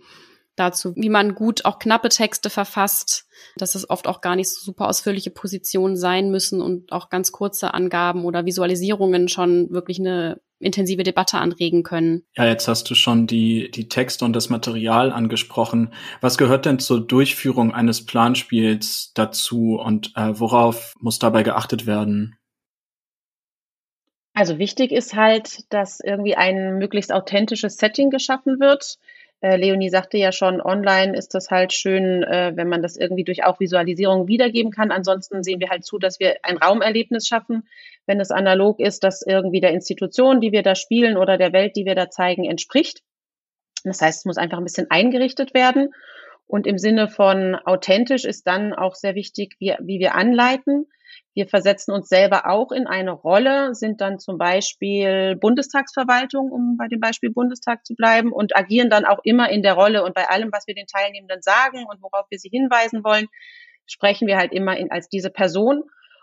dazu, 0.56 0.94
wie 0.96 1.08
man 1.08 1.34
gut 1.34 1.64
auch 1.64 1.78
knappe 1.78 2.08
Texte 2.08 2.50
verfasst, 2.50 3.26
dass 3.56 3.74
es 3.74 3.88
oft 3.88 4.08
auch 4.08 4.20
gar 4.20 4.36
nicht 4.36 4.50
so 4.50 4.60
super 4.60 4.88
ausführliche 4.88 5.30
Positionen 5.30 5.96
sein 5.96 6.30
müssen 6.30 6.60
und 6.60 6.92
auch 6.92 7.10
ganz 7.10 7.32
kurze 7.32 7.75
Angaben 7.75 8.25
oder 8.25 8.46
Visualisierungen 8.46 9.28
schon 9.28 9.70
wirklich 9.70 10.00
eine 10.00 10.40
intensive 10.58 11.02
Debatte 11.02 11.38
anregen 11.38 11.82
können. 11.82 12.22
Ja, 12.34 12.46
jetzt 12.46 12.66
hast 12.66 12.88
du 12.88 12.94
schon 12.94 13.26
die, 13.26 13.70
die 13.70 13.88
Texte 13.88 14.25
und 14.25 14.32
das 14.32 14.48
Material 14.48 15.12
angesprochen. 15.12 15.92
Was 16.20 16.38
gehört 16.38 16.64
denn 16.64 16.78
zur 16.78 17.06
Durchführung 17.06 17.75
eines 17.75 18.06
Planspiels 18.06 19.12
dazu 19.14 19.78
und 19.78 20.12
äh, 20.16 20.32
worauf 20.34 20.94
muss 20.98 21.18
dabei 21.18 21.42
geachtet 21.42 21.86
werden? 21.86 22.36
Also 24.32 24.58
wichtig 24.58 24.92
ist 24.92 25.14
halt, 25.14 25.72
dass 25.72 26.00
irgendwie 26.00 26.36
ein 26.36 26.76
möglichst 26.78 27.10
authentisches 27.10 27.78
Setting 27.78 28.10
geschaffen 28.10 28.60
wird. 28.60 28.98
Äh, 29.40 29.57
Leonie 29.57 29.90
sagte 29.90 30.16
ja 30.16 30.33
schon, 30.33 30.61
online 30.61 31.16
ist 31.16 31.35
das 31.35 31.50
halt 31.50 31.73
schön, 31.73 32.23
äh, 32.23 32.52
wenn 32.55 32.69
man 32.69 32.83
das 32.83 32.97
irgendwie 32.97 33.25
durch 33.25 33.45
auch 33.45 33.61
Visualisierung 33.61 34.28
wiedergeben 34.28 34.73
kann. 34.73 34.90
Ansonsten 34.90 35.43
sehen 35.43 35.61
wir 35.61 35.69
halt 35.69 35.85
zu, 35.85 35.99
dass 35.99 36.21
wir 36.21 36.37
ein 36.43 36.57
Raumerlebnis 36.57 37.26
schaffen, 37.26 37.69
wenn 38.07 38.21
es 38.21 38.31
analog 38.31 38.81
ist, 38.81 39.05
dass 39.05 39.23
irgendwie 39.23 39.61
der 39.61 39.73
Institution, 39.73 40.40
die 40.40 40.52
wir 40.52 40.62
da 40.62 40.75
spielen 40.75 41.16
oder 41.16 41.37
der 41.37 41.52
Welt, 41.52 41.76
die 41.76 41.85
wir 41.85 41.95
da 41.95 42.09
zeigen, 42.11 42.45
entspricht. 42.45 43.02
Das 43.85 44.00
heißt, 44.00 44.21
es 44.21 44.25
muss 44.25 44.38
einfach 44.38 44.59
ein 44.59 44.64
bisschen 44.64 44.90
eingerichtet 44.90 45.55
werden. 45.55 45.93
Und 46.47 46.66
im 46.66 46.78
Sinne 46.78 47.09
von 47.09 47.57
authentisch 47.57 48.25
ist 48.25 48.47
dann 48.47 48.73
auch 48.73 48.95
sehr 48.95 49.14
wichtig, 49.14 49.57
wie, 49.59 49.75
wie 49.81 49.99
wir 49.99 50.14
anleiten. 50.14 50.87
Wir 51.37 51.47
versetzen 51.47 51.93
uns 51.93 52.09
selber 52.09 52.49
auch 52.49 52.73
in 52.73 52.87
eine 52.87 53.11
Rolle, 53.11 53.75
sind 53.75 54.00
dann 54.00 54.19
zum 54.19 54.38
Beispiel 54.38 55.37
Bundestagsverwaltung, 55.37 56.50
um 56.50 56.78
bei 56.78 56.88
dem 56.88 56.99
Beispiel 56.99 57.31
Bundestag 57.31 57.85
zu 57.85 57.95
bleiben, 57.95 58.33
und 58.33 58.57
agieren 58.57 58.88
dann 58.88 59.05
auch 59.05 59.19
immer 59.23 59.50
in 59.50 59.61
der 59.62 59.75
Rolle. 59.75 60.02
Und 60.02 60.14
bei 60.14 60.31
allem, 60.31 60.49
was 60.50 60.66
wir 60.66 60.75
den 60.75 60.87
Teilnehmenden 60.87 61.43
sagen 61.43 61.85
und 61.85 62.00
worauf 62.00 62.25
wir 62.31 62.38
sie 62.38 62.49
hinweisen 62.49 63.05
wollen, 63.05 63.26
sprechen 63.85 64.26
wir 64.26 64.38
halt 64.38 64.55
immer 64.55 64.78
in, 64.78 64.90
als 64.90 65.11
diese 65.11 65.28
Person. 65.28 65.83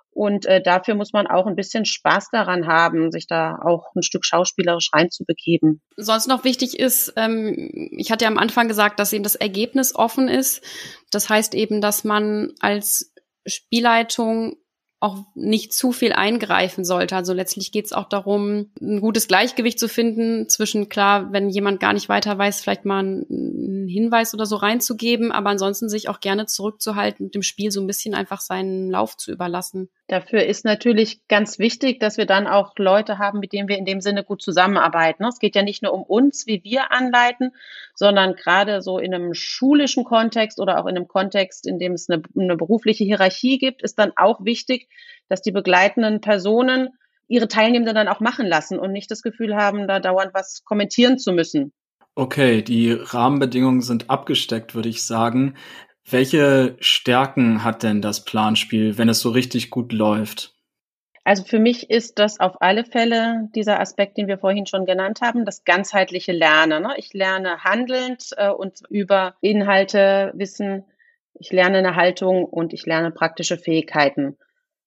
Und 0.09 0.47
äh, 0.47 0.63
dafür 0.63 0.95
muss 0.95 1.13
man 1.13 1.27
auch 1.27 1.45
ein 1.45 1.55
bisschen 1.55 1.85
Spaß 1.85 2.29
daran 2.31 2.65
haben, 2.65 3.11
sich 3.11 3.27
da 3.27 3.59
auch 3.63 3.93
ein 3.95 4.01
Stück 4.01 4.25
schauspielerisch 4.25 4.89
reinzubegeben. 4.93 5.83
Sonst 5.95 6.25
noch 6.25 6.43
wichtig 6.43 6.79
ist, 6.79 7.13
ähm, 7.17 7.91
ich 7.95 8.11
hatte 8.11 8.25
ja 8.25 8.31
am 8.31 8.39
Anfang 8.39 8.67
gesagt, 8.67 8.99
dass 8.99 9.13
eben 9.13 9.23
das 9.23 9.35
Ergebnis 9.35 9.93
offen 9.93 10.27
ist. 10.27 10.63
Das 11.11 11.29
heißt 11.29 11.53
eben, 11.53 11.81
dass 11.81 12.03
man 12.03 12.53
als 12.61 13.13
Spielleitung 13.45 14.55
auch 15.03 15.17
nicht 15.35 15.73
zu 15.73 15.91
viel 15.91 16.13
eingreifen 16.13 16.85
sollte. 16.85 17.17
Also 17.17 17.33
letztlich 17.33 17.73
geht 17.73 17.85
es 17.85 17.91
auch 17.91 18.07
darum, 18.07 18.71
ein 18.81 19.01
gutes 19.01 19.27
Gleichgewicht 19.27 19.77
zu 19.77 19.89
finden 19.89 20.47
zwischen, 20.47 20.87
klar, 20.87 21.33
wenn 21.33 21.49
jemand 21.49 21.81
gar 21.81 21.91
nicht 21.91 22.07
weiter 22.07 22.37
weiß, 22.37 22.61
vielleicht 22.61 22.85
mal 22.85 22.99
einen 22.99 23.87
Hinweis 23.89 24.33
oder 24.33 24.45
so 24.45 24.55
reinzugeben, 24.55 25.33
aber 25.33 25.49
ansonsten 25.49 25.89
sich 25.89 26.07
auch 26.07 26.21
gerne 26.21 26.45
zurückzuhalten 26.45 27.25
und 27.25 27.35
dem 27.35 27.41
Spiel 27.41 27.69
so 27.69 27.81
ein 27.81 27.87
bisschen 27.87 28.15
einfach 28.15 28.39
seinen 28.39 28.89
Lauf 28.89 29.17
zu 29.17 29.33
überlassen. 29.33 29.89
Dafür 30.13 30.45
ist 30.45 30.63
natürlich 30.63 31.27
ganz 31.27 31.57
wichtig, 31.57 31.99
dass 31.99 32.17
wir 32.17 32.27
dann 32.27 32.45
auch 32.45 32.73
Leute 32.77 33.17
haben, 33.17 33.39
mit 33.39 33.51
denen 33.51 33.67
wir 33.67 33.79
in 33.79 33.85
dem 33.85 33.99
Sinne 33.99 34.23
gut 34.23 34.43
zusammenarbeiten. 34.43 35.25
Es 35.25 35.39
geht 35.39 35.55
ja 35.55 35.63
nicht 35.63 35.81
nur 35.81 35.91
um 35.91 36.03
uns, 36.03 36.45
wie 36.45 36.63
wir 36.63 36.91
anleiten, 36.91 37.49
sondern 37.95 38.35
gerade 38.35 38.83
so 38.83 38.99
in 38.99 39.11
einem 39.11 39.33
schulischen 39.33 40.03
Kontext 40.03 40.59
oder 40.59 40.79
auch 40.79 40.85
in 40.85 40.95
einem 40.95 41.07
Kontext, 41.07 41.65
in 41.65 41.79
dem 41.79 41.93
es 41.93 42.11
eine, 42.11 42.21
eine 42.37 42.55
berufliche 42.55 43.03
Hierarchie 43.03 43.57
gibt, 43.57 43.81
ist 43.81 43.97
dann 43.97 44.11
auch 44.15 44.45
wichtig, 44.45 44.87
dass 45.29 45.41
die 45.41 45.51
begleitenden 45.51 46.21
Personen 46.21 46.89
ihre 47.27 47.47
Teilnehmenden 47.47 47.95
dann 47.95 48.07
auch 48.07 48.19
machen 48.19 48.45
lassen 48.45 48.77
und 48.77 48.91
nicht 48.91 49.09
das 49.09 49.23
Gefühl 49.23 49.55
haben, 49.55 49.87
da 49.87 49.99
dauernd 49.99 50.35
was 50.35 50.63
kommentieren 50.63 51.17
zu 51.17 51.31
müssen. 51.31 51.73
Okay, 52.13 52.61
die 52.61 52.91
Rahmenbedingungen 52.91 53.81
sind 53.81 54.11
abgesteckt, 54.11 54.75
würde 54.75 54.89
ich 54.89 55.01
sagen. 55.01 55.55
Welche 56.09 56.75
Stärken 56.79 57.63
hat 57.63 57.83
denn 57.83 58.01
das 58.01 58.25
Planspiel, 58.25 58.97
wenn 58.97 59.09
es 59.09 59.19
so 59.19 59.29
richtig 59.29 59.69
gut 59.69 59.93
läuft? 59.93 60.53
Also 61.23 61.45
für 61.45 61.59
mich 61.59 61.89
ist 61.89 62.19
das 62.19 62.41
auf 62.41 62.61
alle 62.61 62.83
Fälle 62.83 63.49
dieser 63.55 63.79
Aspekt, 63.79 64.17
den 64.17 64.27
wir 64.27 64.37
vorhin 64.37 64.65
schon 64.65 64.85
genannt 64.85 65.21
haben, 65.21 65.45
das 65.45 65.63
ganzheitliche 65.63 66.33
Lernen. 66.33 66.83
Ne? 66.83 66.95
Ich 66.97 67.13
lerne 67.13 67.63
handelnd 67.63 68.31
äh, 68.35 68.49
und 68.49 68.81
über 68.89 69.35
Inhalte 69.39 70.33
Wissen. 70.35 70.83
Ich 71.33 71.51
lerne 71.51 71.77
eine 71.77 71.95
Haltung 71.95 72.43
und 72.43 72.73
ich 72.73 72.85
lerne 72.85 73.11
praktische 73.11 73.57
Fähigkeiten. 73.57 74.37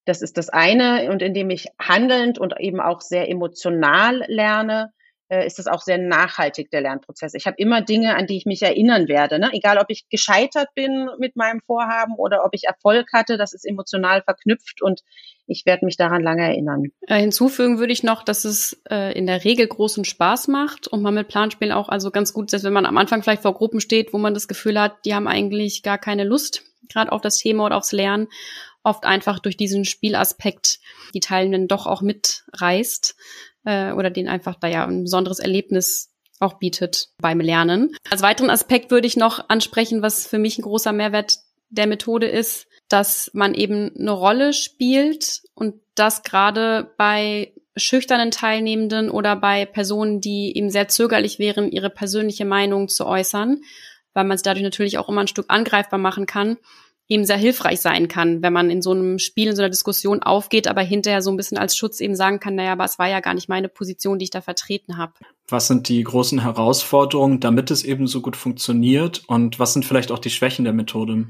Das 0.04 0.20
ist 0.20 0.36
das 0.36 0.50
eine. 0.50 1.10
Und 1.10 1.22
indem 1.22 1.48
ich 1.48 1.68
handelnd 1.78 2.38
und 2.38 2.60
eben 2.60 2.80
auch 2.80 3.00
sehr 3.00 3.30
emotional 3.30 4.24
lerne, 4.28 4.92
ist 5.28 5.58
das 5.58 5.66
auch 5.66 5.80
sehr 5.80 5.98
nachhaltig, 5.98 6.70
der 6.70 6.82
Lernprozess. 6.82 7.34
Ich 7.34 7.46
habe 7.46 7.56
immer 7.58 7.82
Dinge, 7.82 8.16
an 8.16 8.26
die 8.26 8.36
ich 8.36 8.46
mich 8.46 8.62
erinnern 8.62 9.08
werde. 9.08 9.38
Ne? 9.38 9.50
Egal, 9.52 9.78
ob 9.78 9.86
ich 9.88 10.08
gescheitert 10.08 10.68
bin 10.74 11.08
mit 11.18 11.36
meinem 11.36 11.60
Vorhaben 11.66 12.14
oder 12.14 12.44
ob 12.44 12.50
ich 12.52 12.64
Erfolg 12.64 13.08
hatte, 13.12 13.36
das 13.36 13.52
ist 13.52 13.64
emotional 13.64 14.22
verknüpft 14.22 14.82
und 14.82 15.02
ich 15.46 15.64
werde 15.66 15.84
mich 15.84 15.96
daran 15.96 16.22
lange 16.22 16.42
erinnern. 16.42 16.84
Äh, 17.06 17.20
hinzufügen 17.20 17.78
würde 17.78 17.92
ich 17.92 18.02
noch, 18.02 18.22
dass 18.22 18.44
es 18.44 18.80
äh, 18.90 19.16
in 19.16 19.26
der 19.26 19.44
Regel 19.44 19.66
großen 19.66 20.04
Spaß 20.04 20.48
macht 20.48 20.88
und 20.88 21.02
man 21.02 21.14
mit 21.14 21.28
Planspielen 21.28 21.72
auch 21.72 21.88
also 21.88 22.10
ganz 22.10 22.32
gut 22.32 22.52
ist, 22.52 22.64
wenn 22.64 22.72
man 22.72 22.86
am 22.86 22.98
Anfang 22.98 23.22
vielleicht 23.22 23.42
vor 23.42 23.54
Gruppen 23.54 23.80
steht, 23.80 24.12
wo 24.12 24.18
man 24.18 24.34
das 24.34 24.48
Gefühl 24.48 24.80
hat, 24.80 25.04
die 25.04 25.14
haben 25.14 25.28
eigentlich 25.28 25.82
gar 25.82 25.98
keine 25.98 26.24
Lust 26.24 26.62
gerade 26.88 27.12
auf 27.12 27.20
das 27.20 27.38
Thema 27.38 27.66
oder 27.66 27.76
aufs 27.76 27.92
Lernen 27.92 28.28
oft 28.86 29.04
einfach 29.04 29.40
durch 29.40 29.56
diesen 29.56 29.84
Spielaspekt 29.84 30.78
die 31.12 31.20
Teilnehmenden 31.20 31.68
doch 31.68 31.86
auch 31.86 32.02
mitreißt 32.02 33.16
äh, 33.64 33.92
oder 33.92 34.10
den 34.10 34.28
einfach 34.28 34.54
da 34.54 34.68
ja 34.68 34.86
ein 34.86 35.02
besonderes 35.02 35.40
Erlebnis 35.40 36.12
auch 36.38 36.54
bietet 36.54 37.08
beim 37.18 37.40
Lernen. 37.40 37.96
Als 38.10 38.22
weiteren 38.22 38.50
Aspekt 38.50 38.90
würde 38.90 39.06
ich 39.06 39.16
noch 39.16 39.48
ansprechen, 39.48 40.02
was 40.02 40.26
für 40.26 40.38
mich 40.38 40.58
ein 40.58 40.62
großer 40.62 40.92
Mehrwert 40.92 41.38
der 41.68 41.86
Methode 41.86 42.28
ist, 42.28 42.68
dass 42.88 43.30
man 43.34 43.54
eben 43.54 43.90
eine 43.98 44.12
Rolle 44.12 44.52
spielt 44.52 45.42
und 45.54 45.74
das 45.94 46.22
gerade 46.22 46.90
bei 46.96 47.52
schüchternen 47.76 48.30
Teilnehmenden 48.30 49.10
oder 49.10 49.36
bei 49.36 49.66
Personen, 49.66 50.20
die 50.20 50.56
eben 50.56 50.70
sehr 50.70 50.88
zögerlich 50.88 51.38
wären, 51.38 51.70
ihre 51.70 51.90
persönliche 51.90 52.44
Meinung 52.44 52.88
zu 52.88 53.06
äußern, 53.06 53.60
weil 54.14 54.24
man 54.24 54.36
es 54.36 54.42
dadurch 54.42 54.62
natürlich 54.62 54.98
auch 54.98 55.08
immer 55.08 55.20
ein 55.20 55.28
Stück 55.28 55.46
angreifbar 55.48 55.98
machen 55.98 56.26
kann, 56.26 56.56
eben 57.08 57.24
sehr 57.24 57.36
hilfreich 57.36 57.80
sein 57.80 58.08
kann, 58.08 58.42
wenn 58.42 58.52
man 58.52 58.70
in 58.70 58.82
so 58.82 58.90
einem 58.92 59.18
Spiel, 59.18 59.48
in 59.48 59.56
so 59.56 59.62
einer 59.62 59.70
Diskussion 59.70 60.22
aufgeht, 60.22 60.66
aber 60.66 60.80
hinterher 60.80 61.22
so 61.22 61.30
ein 61.30 61.36
bisschen 61.36 61.58
als 61.58 61.76
Schutz 61.76 62.00
eben 62.00 62.16
sagen 62.16 62.40
kann, 62.40 62.56
naja, 62.56 62.72
aber 62.72 62.84
es 62.84 62.98
war 62.98 63.08
ja 63.08 63.20
gar 63.20 63.34
nicht 63.34 63.48
meine 63.48 63.68
Position, 63.68 64.18
die 64.18 64.24
ich 64.24 64.30
da 64.30 64.40
vertreten 64.40 64.96
habe. 64.96 65.12
Was 65.48 65.68
sind 65.68 65.88
die 65.88 66.02
großen 66.02 66.42
Herausforderungen, 66.42 67.40
damit 67.40 67.70
es 67.70 67.84
eben 67.84 68.06
so 68.06 68.22
gut 68.22 68.36
funktioniert? 68.36 69.22
Und 69.28 69.58
was 69.60 69.72
sind 69.72 69.84
vielleicht 69.84 70.10
auch 70.10 70.18
die 70.18 70.30
Schwächen 70.30 70.64
der 70.64 70.74
Methode? 70.74 71.26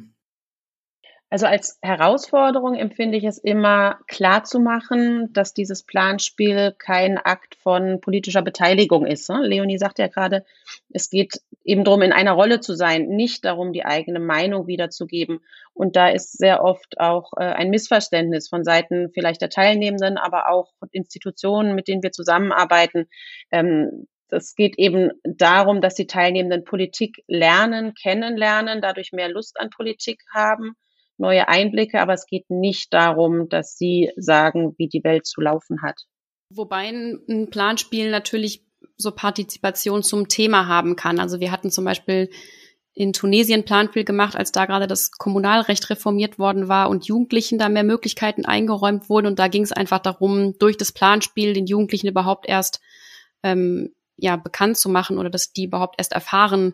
Also 1.28 1.46
als 1.46 1.76
Herausforderung 1.82 2.76
empfinde 2.76 3.18
ich 3.18 3.24
es 3.24 3.38
immer 3.38 3.98
klar 4.06 4.44
zu 4.44 4.60
machen, 4.60 5.32
dass 5.32 5.54
dieses 5.54 5.82
Planspiel 5.82 6.72
kein 6.78 7.18
Akt 7.18 7.56
von 7.56 8.00
politischer 8.00 8.42
Beteiligung 8.42 9.06
ist. 9.06 9.28
Ne? 9.28 9.40
Leonie 9.44 9.78
sagt 9.78 9.98
ja 9.98 10.06
gerade, 10.06 10.44
es 10.90 11.10
geht 11.10 11.40
eben 11.64 11.82
darum, 11.82 12.02
in 12.02 12.12
einer 12.12 12.30
Rolle 12.32 12.60
zu 12.60 12.74
sein, 12.74 13.08
nicht 13.08 13.44
darum, 13.44 13.72
die 13.72 13.84
eigene 13.84 14.20
Meinung 14.20 14.68
wiederzugeben. 14.68 15.40
Und 15.74 15.96
da 15.96 16.08
ist 16.08 16.38
sehr 16.38 16.62
oft 16.62 17.00
auch 17.00 17.32
äh, 17.36 17.42
ein 17.42 17.70
Missverständnis 17.70 18.48
von 18.48 18.62
Seiten 18.62 19.10
vielleicht 19.12 19.42
der 19.42 19.50
Teilnehmenden, 19.50 20.18
aber 20.18 20.48
auch 20.48 20.74
Institutionen, 20.92 21.74
mit 21.74 21.88
denen 21.88 22.04
wir 22.04 22.12
zusammenarbeiten. 22.12 23.08
Ähm, 23.50 24.06
es 24.28 24.54
geht 24.54 24.78
eben 24.78 25.10
darum, 25.24 25.80
dass 25.80 25.94
die 25.96 26.06
Teilnehmenden 26.06 26.62
Politik 26.62 27.24
lernen, 27.26 27.94
kennenlernen, 27.94 28.80
dadurch 28.80 29.10
mehr 29.10 29.28
Lust 29.28 29.58
an 29.58 29.70
Politik 29.70 30.22
haben 30.32 30.76
neue 31.18 31.48
Einblicke, 31.48 32.00
aber 32.00 32.14
es 32.14 32.26
geht 32.26 32.50
nicht 32.50 32.92
darum, 32.92 33.48
dass 33.48 33.76
sie 33.76 34.10
sagen, 34.16 34.74
wie 34.78 34.88
die 34.88 35.04
Welt 35.04 35.26
zu 35.26 35.40
laufen 35.40 35.82
hat. 35.82 36.02
Wobei 36.50 36.88
ein 36.88 37.48
Planspiel 37.50 38.10
natürlich 38.10 38.64
so 38.96 39.10
Partizipation 39.10 40.02
zum 40.02 40.28
Thema 40.28 40.66
haben 40.66 40.96
kann. 40.96 41.18
Also 41.18 41.40
wir 41.40 41.50
hatten 41.50 41.70
zum 41.70 41.84
Beispiel 41.84 42.30
in 42.94 43.12
Tunesien 43.12 43.64
Planspiel 43.64 44.04
gemacht, 44.04 44.36
als 44.36 44.52
da 44.52 44.64
gerade 44.64 44.86
das 44.86 45.10
Kommunalrecht 45.10 45.90
reformiert 45.90 46.38
worden 46.38 46.68
war 46.68 46.88
und 46.88 47.06
Jugendlichen 47.06 47.58
da 47.58 47.68
mehr 47.68 47.84
Möglichkeiten 47.84 48.46
eingeräumt 48.46 49.10
wurden. 49.10 49.26
Und 49.26 49.38
da 49.38 49.48
ging 49.48 49.62
es 49.62 49.72
einfach 49.72 49.98
darum, 49.98 50.58
durch 50.58 50.78
das 50.78 50.92
Planspiel 50.92 51.52
den 51.52 51.66
Jugendlichen 51.66 52.08
überhaupt 52.08 52.48
erst 52.48 52.80
ähm, 53.42 53.94
ja 54.16 54.36
bekannt 54.36 54.78
zu 54.78 54.88
machen 54.88 55.18
oder 55.18 55.28
dass 55.28 55.52
die 55.52 55.64
überhaupt 55.64 55.96
erst 55.98 56.12
erfahren, 56.12 56.72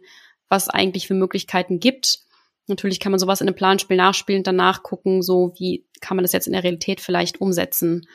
was 0.49 0.69
eigentlich 0.69 1.09
für 1.09 1.15
Möglichkeiten 1.15 1.81
gibt. 1.81 2.21
Natürlich 2.69 3.01
kann 3.01 3.13
man 3.13 3.19
sowas 3.19 3.41
in 3.41 3.49
einem 3.49 3.57
Planspiel 3.57 3.97
nachspielen 3.97 4.41
und 4.41 4.47
dann 4.47 4.57
nachgucken, 4.57 5.23
so 5.23 5.53
wie 5.59 5.85
kann 6.01 6.17
man 6.17 6.25
das 6.25 6.33
jetzt 6.33 6.47
in 6.47 6.53
der 6.53 6.65
Realität 6.65 7.01
vielleicht 7.01 7.41
umsetzen. 7.41 8.07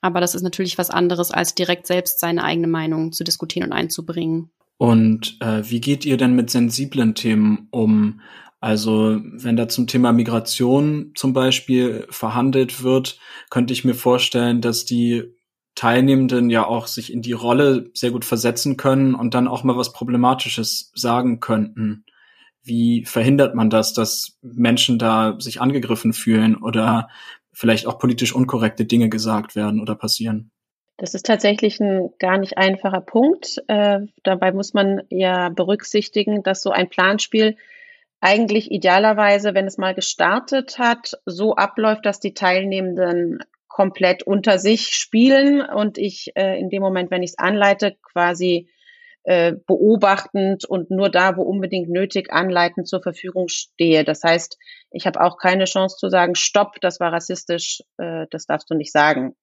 Aber 0.00 0.20
das 0.20 0.34
ist 0.34 0.42
natürlich 0.42 0.78
was 0.78 0.90
anderes, 0.90 1.30
als 1.30 1.54
direkt 1.54 1.86
selbst 1.86 2.20
seine 2.20 2.44
eigene 2.44 2.68
Meinung 2.68 3.12
zu 3.12 3.24
diskutieren 3.24 3.68
und 3.68 3.72
einzubringen. 3.72 4.50
Und 4.76 5.38
äh, 5.40 5.62
wie 5.64 5.80
geht 5.80 6.04
ihr 6.04 6.16
denn 6.16 6.34
mit 6.34 6.50
sensiblen 6.50 7.14
Themen 7.14 7.68
um? 7.70 8.20
Also 8.60 9.20
wenn 9.22 9.56
da 9.56 9.68
zum 9.68 9.86
Thema 9.86 10.12
Migration 10.12 11.12
zum 11.14 11.32
Beispiel 11.32 12.06
verhandelt 12.10 12.82
wird, 12.82 13.18
könnte 13.50 13.72
ich 13.72 13.84
mir 13.84 13.94
vorstellen, 13.94 14.60
dass 14.60 14.84
die 14.84 15.24
Teilnehmenden 15.74 16.50
ja 16.50 16.66
auch 16.66 16.88
sich 16.88 17.12
in 17.12 17.22
die 17.22 17.32
Rolle 17.32 17.90
sehr 17.94 18.10
gut 18.10 18.24
versetzen 18.24 18.76
können 18.76 19.14
und 19.14 19.34
dann 19.34 19.46
auch 19.46 19.62
mal 19.62 19.76
was 19.76 19.92
Problematisches 19.92 20.90
sagen 20.94 21.38
könnten. 21.38 22.04
Wie 22.68 23.04
verhindert 23.04 23.54
man 23.54 23.70
das, 23.70 23.92
dass 23.92 24.38
Menschen 24.42 24.98
da 24.98 25.36
sich 25.38 25.60
angegriffen 25.60 26.12
fühlen 26.12 26.56
oder 26.56 27.08
vielleicht 27.52 27.86
auch 27.86 27.98
politisch 27.98 28.34
unkorrekte 28.34 28.84
Dinge 28.84 29.08
gesagt 29.08 29.56
werden 29.56 29.80
oder 29.80 29.94
passieren? 29.94 30.50
Das 30.98 31.14
ist 31.14 31.26
tatsächlich 31.26 31.80
ein 31.80 32.10
gar 32.18 32.38
nicht 32.38 32.58
einfacher 32.58 33.00
Punkt. 33.00 33.62
Äh, 33.68 34.00
dabei 34.24 34.52
muss 34.52 34.74
man 34.74 35.02
ja 35.10 35.48
berücksichtigen, 35.48 36.42
dass 36.42 36.60
so 36.60 36.70
ein 36.70 36.88
Planspiel 36.88 37.56
eigentlich 38.20 38.70
idealerweise, 38.70 39.54
wenn 39.54 39.66
es 39.66 39.78
mal 39.78 39.94
gestartet 39.94 40.78
hat, 40.78 41.12
so 41.24 41.54
abläuft, 41.54 42.04
dass 42.04 42.18
die 42.18 42.34
Teilnehmenden 42.34 43.38
komplett 43.68 44.24
unter 44.24 44.58
sich 44.58 44.88
spielen 44.88 45.60
und 45.60 45.98
ich 45.98 46.32
äh, 46.34 46.58
in 46.58 46.68
dem 46.68 46.82
Moment, 46.82 47.12
wenn 47.12 47.22
ich 47.22 47.30
es 47.30 47.38
anleite, 47.38 47.96
quasi 48.02 48.68
äh, 49.24 49.54
beobachtend 49.66 50.64
und 50.64 50.90
nur 50.90 51.10
da, 51.10 51.36
wo 51.36 51.42
unbedingt 51.42 51.90
nötig, 51.90 52.32
anleitend 52.32 52.88
zur 52.88 53.02
Verfügung 53.02 53.48
stehe. 53.48 54.04
Das 54.04 54.22
heißt, 54.22 54.58
ich 54.90 55.06
habe 55.06 55.20
auch 55.20 55.36
keine 55.38 55.64
Chance 55.64 55.96
zu 55.98 56.08
sagen, 56.08 56.34
stopp, 56.34 56.80
das 56.80 57.00
war 57.00 57.12
rassistisch, 57.12 57.82
äh, 57.98 58.26
das 58.30 58.46
darfst 58.46 58.70
du 58.70 58.74
nicht 58.74 58.92
sagen. 58.92 59.34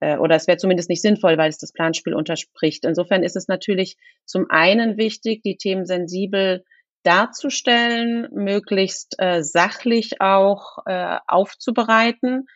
Äh, 0.00 0.16
oder 0.18 0.36
es 0.36 0.46
wäre 0.46 0.58
zumindest 0.58 0.88
nicht 0.88 1.02
sinnvoll, 1.02 1.38
weil 1.38 1.50
es 1.50 1.58
das 1.58 1.72
Planspiel 1.72 2.14
unterspricht. 2.14 2.84
Insofern 2.84 3.22
ist 3.22 3.36
es 3.36 3.48
natürlich 3.48 3.96
zum 4.24 4.46
einen 4.48 4.96
wichtig, 4.96 5.42
die 5.42 5.56
Themen 5.56 5.86
sensibel 5.86 6.64
darzustellen, 7.02 8.28
möglichst 8.32 9.14
äh, 9.18 9.42
sachlich 9.42 10.20
auch 10.20 10.78
äh, 10.86 11.18
aufzubereiten. 11.26 12.46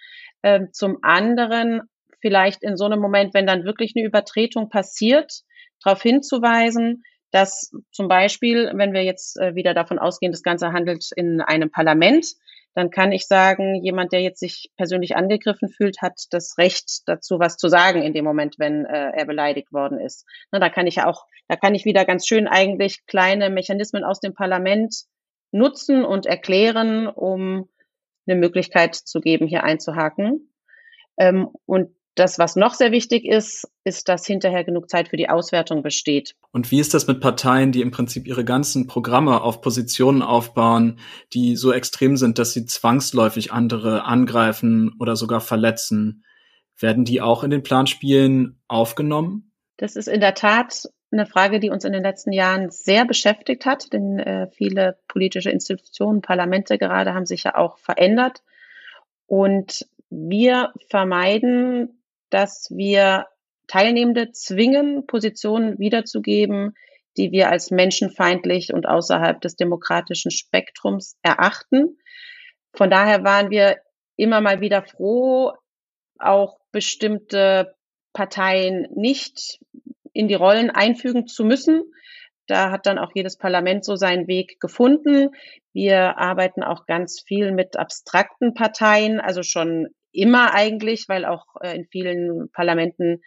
Äh, 0.43 0.67
zum 0.73 0.99
anderen 1.03 1.83
vielleicht 2.21 2.63
in 2.63 2.77
so 2.77 2.85
einem 2.85 3.01
Moment, 3.01 3.35
wenn 3.35 3.47
dann 3.47 3.65
wirklich 3.65 3.93
eine 3.97 4.07
Übertretung 4.07 4.69
passiert, 4.69 5.43
darauf 5.85 6.03
hinzuweisen, 6.03 7.05
dass 7.31 7.73
zum 7.91 8.09
Beispiel, 8.09 8.71
wenn 8.75 8.93
wir 8.93 9.05
jetzt 9.05 9.39
äh, 9.39 9.55
wieder 9.55 9.75
davon 9.75 9.99
ausgehen, 9.99 10.33
das 10.33 10.43
Ganze 10.43 10.73
handelt 10.73 11.11
in 11.17 11.41
einem 11.41 11.71
Parlament, 11.71 12.27
dann 12.75 12.91
kann 12.91 13.13
ich 13.13 13.27
sagen, 13.27 13.83
jemand, 13.83 14.13
der 14.13 14.21
jetzt 14.21 14.41
sich 14.41 14.71
persönlich 14.77 15.15
angegriffen 15.15 15.69
fühlt, 15.69 16.01
hat 16.01 16.25
das 16.31 16.57
Recht 16.57 17.03
dazu, 17.07 17.39
was 17.39 17.57
zu 17.57 17.69
sagen 17.69 18.03
in 18.03 18.15
dem 18.15 18.25
Moment, 18.25 18.57
wenn 18.59 18.87
äh, 18.87 19.11
er 19.15 19.27
beleidigt 19.27 19.73
worden 19.73 20.01
ist. 20.01 20.27
Na, 20.51 20.59
da 20.59 20.69
kann 20.71 20.87
ich 20.87 20.97
ja 20.97 21.07
auch, 21.07 21.27
da 21.49 21.57
kann 21.57 21.75
ich 21.75 21.85
wieder 21.85 22.05
ganz 22.05 22.27
schön 22.27 22.49
eigentlich 22.49 23.05
kleine 23.07 23.51
Mechanismen 23.51 24.05
aus 24.05 24.21
dem 24.21 24.35
Parlament 24.35 25.05
nutzen 25.51 26.05
und 26.05 26.25
erklären, 26.25 27.09
um 27.09 27.69
eine 28.27 28.39
Möglichkeit 28.39 28.95
zu 28.95 29.21
geben, 29.21 29.47
hier 29.47 29.65
einzuhaken. 29.65 30.53
Ähm, 31.19 31.51
und 31.67 31.95
das, 32.15 32.39
was 32.39 32.57
noch 32.57 32.75
sehr 32.75 32.93
wichtig 32.93 33.25
ist, 33.25 33.69
ist, 33.85 34.09
dass 34.09 34.27
hinterher 34.27 34.65
genug 34.65 34.91
Zeit 34.91 35.09
für 35.09 35.17
die 35.17 35.31
Auswertung 35.31 35.83
besteht. 35.83 36.35
Und 36.51 36.71
wie 36.71 36.81
ist 36.81 36.93
das 36.93 37.07
mit 37.07 37.21
Parteien, 37.21 37.73
die 37.73 37.81
im 37.81 37.91
Prinzip 37.91 38.27
ihre 38.27 38.45
ganzen 38.45 38.87
Programme 38.87 39.41
auf 39.41 39.63
Positionen 39.63 40.23
aufbauen, 40.23 40.99
die 41.33 41.57
so 41.57 41.73
extrem 41.73 42.17
sind, 42.17 42.39
dass 42.39 42.53
sie 42.53 42.67
zwangsläufig 42.67 43.53
andere 43.53 44.05
angreifen 44.05 44.95
oder 45.01 45.17
sogar 45.17 45.41
verletzen? 45.41 46.25
Werden 46.79 47.05
die 47.05 47.21
auch 47.21 47.45
in 47.45 47.51
den 47.51 47.63
Planspielen 47.63 48.61
aufgenommen? 48.69 49.53
Das 49.79 49.97
ist 49.97 50.09
in 50.09 50.21
der 50.21 50.35
Tat 50.35 50.89
eine 51.13 51.27
Frage, 51.27 51.61
die 51.61 51.71
uns 51.71 51.85
in 51.85 51.93
den 51.93 52.03
letzten 52.03 52.33
Jahren 52.33 52.71
sehr 52.71 53.05
beschäftigt 53.05 53.67
hat, 53.67 53.93
denn 53.93 54.19
äh, 54.19 54.49
viele 54.51 54.99
politische 55.09 55.51
Institutionen, 55.51 56.23
Parlamente 56.23 56.79
gerade 56.79 57.15
haben 57.15 57.27
sich 57.27 57.45
ja 57.45 57.55
auch 57.55 57.79
verändert. 57.79 58.43
Und 59.27 59.87
wir 60.11 60.73
vermeiden 60.89 62.02
dass 62.33 62.69
wir 62.71 63.27
Teilnehmende 63.67 64.33
zwingen, 64.33 65.07
Positionen 65.07 65.79
wiederzugeben, 65.79 66.75
die 67.17 67.31
wir 67.31 67.51
als 67.51 67.71
menschenfeindlich 67.71 68.73
und 68.73 68.87
außerhalb 68.87 69.41
des 69.41 69.57
demokratischen 69.57 70.31
Spektrums 70.31 71.17
erachten. 71.23 71.99
Von 72.75 72.91
daher 72.91 73.23
waren 73.23 73.51
wir 73.51 73.77
immer 74.17 74.41
mal 74.41 74.61
wieder 74.61 74.83
froh, 74.83 75.53
auch 76.19 76.59
bestimmte 76.71 77.75
Parteien 78.13 78.89
nicht 78.95 79.61
in 80.13 80.29
die 80.29 80.35
Rollen 80.35 80.71
einfügen 80.71 81.27
zu 81.27 81.45
müssen. 81.45 81.83
Da 82.47 82.71
hat 82.71 82.87
dann 82.87 82.99
auch 82.99 83.13
jedes 83.15 83.37
Parlament 83.37 83.85
so 83.85 83.97
seinen 83.97 84.27
Weg 84.27 84.59
gefunden. 84.59 85.31
Wir 85.73 86.19
arbeiten 86.19 86.63
auch 86.63 86.87
ganz 86.87 87.23
viel 87.27 87.53
mit 87.53 87.79
abstrakten 87.79 88.55
Parteien, 88.55 89.21
also 89.21 89.43
schon 89.43 89.89
immer 90.13 90.55
eigentlich, 90.55 91.07
weil 91.09 91.25
auch 91.25 91.47
äh, 91.61 91.77
in 91.77 91.87
vielen 91.87 92.51
Parlamenten 92.53 93.23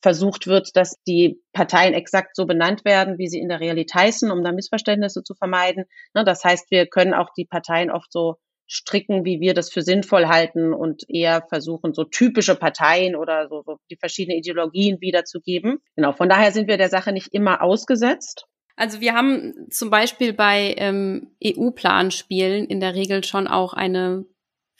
versucht 0.00 0.46
wird, 0.46 0.76
dass 0.76 1.02
die 1.06 1.42
Parteien 1.52 1.94
exakt 1.94 2.36
so 2.36 2.46
benannt 2.46 2.84
werden, 2.84 3.18
wie 3.18 3.26
sie 3.26 3.40
in 3.40 3.48
der 3.48 3.60
Realität 3.60 3.94
heißen, 3.94 4.30
um 4.30 4.44
da 4.44 4.52
Missverständnisse 4.52 5.22
zu 5.22 5.34
vermeiden. 5.34 5.84
Ne, 6.14 6.24
das 6.24 6.44
heißt, 6.44 6.70
wir 6.70 6.86
können 6.86 7.14
auch 7.14 7.30
die 7.36 7.46
Parteien 7.46 7.90
oft 7.90 8.12
so 8.12 8.36
stricken, 8.68 9.24
wie 9.24 9.40
wir 9.40 9.54
das 9.54 9.72
für 9.72 9.82
sinnvoll 9.82 10.26
halten 10.26 10.74
und 10.74 11.02
eher 11.08 11.42
versuchen, 11.48 11.94
so 11.94 12.04
typische 12.04 12.54
Parteien 12.54 13.16
oder 13.16 13.48
so, 13.48 13.62
so 13.64 13.78
die 13.90 13.96
verschiedenen 13.96 14.38
Ideologien 14.38 15.00
wiederzugeben. 15.00 15.78
Genau, 15.96 16.12
von 16.12 16.28
daher 16.28 16.52
sind 16.52 16.68
wir 16.68 16.76
der 16.76 16.90
Sache 16.90 17.12
nicht 17.12 17.32
immer 17.32 17.62
ausgesetzt. 17.62 18.46
Also 18.76 19.00
wir 19.00 19.14
haben 19.14 19.66
zum 19.70 19.90
Beispiel 19.90 20.34
bei 20.34 20.74
ähm, 20.76 21.34
EU-Planspielen 21.44 22.66
in 22.66 22.78
der 22.78 22.94
Regel 22.94 23.24
schon 23.24 23.48
auch 23.48 23.72
eine 23.72 24.24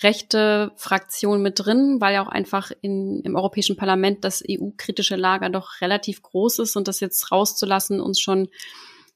rechte 0.03 0.73
Fraktion 0.77 1.43
mit 1.43 1.59
drin, 1.59 2.01
weil 2.01 2.15
ja 2.15 2.25
auch 2.25 2.29
einfach 2.29 2.71
in, 2.83 3.21
im 3.23 3.35
Europäischen 3.35 3.77
Parlament 3.77 4.25
das 4.25 4.43
EU-kritische 4.49 5.17
Lager 5.17 5.51
doch 5.51 5.81
relativ 5.81 6.23
groß 6.23 6.61
ist 6.61 6.77
und 6.77 6.89
das 6.89 7.01
jetzt 7.01 7.33
rauszulassen 7.33 8.01
uns 8.01 8.21
schon 8.21 8.49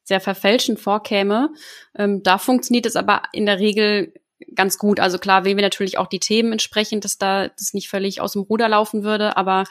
sehr 0.02 0.20
verfälschend 0.20 0.80
vorkäme. 0.80 1.50
Ähm, 1.94 2.22
da 2.22 2.38
funktioniert 2.38 2.86
es 2.86 2.96
aber 2.96 3.22
in 3.32 3.46
der 3.46 3.60
Regel 3.60 4.12
ganz 4.54 4.76
gut. 4.78 4.98
Also 4.98 5.18
klar 5.18 5.44
wählen 5.44 5.56
wir 5.56 5.62
natürlich 5.62 5.98
auch 5.98 6.08
die 6.08 6.18
Themen 6.18 6.52
entsprechend, 6.52 7.04
dass 7.04 7.18
da 7.18 7.48
das 7.48 7.74
nicht 7.74 7.88
völlig 7.88 8.20
aus 8.20 8.32
dem 8.32 8.42
Ruder 8.42 8.68
laufen 8.68 9.04
würde, 9.04 9.36
aber 9.36 9.64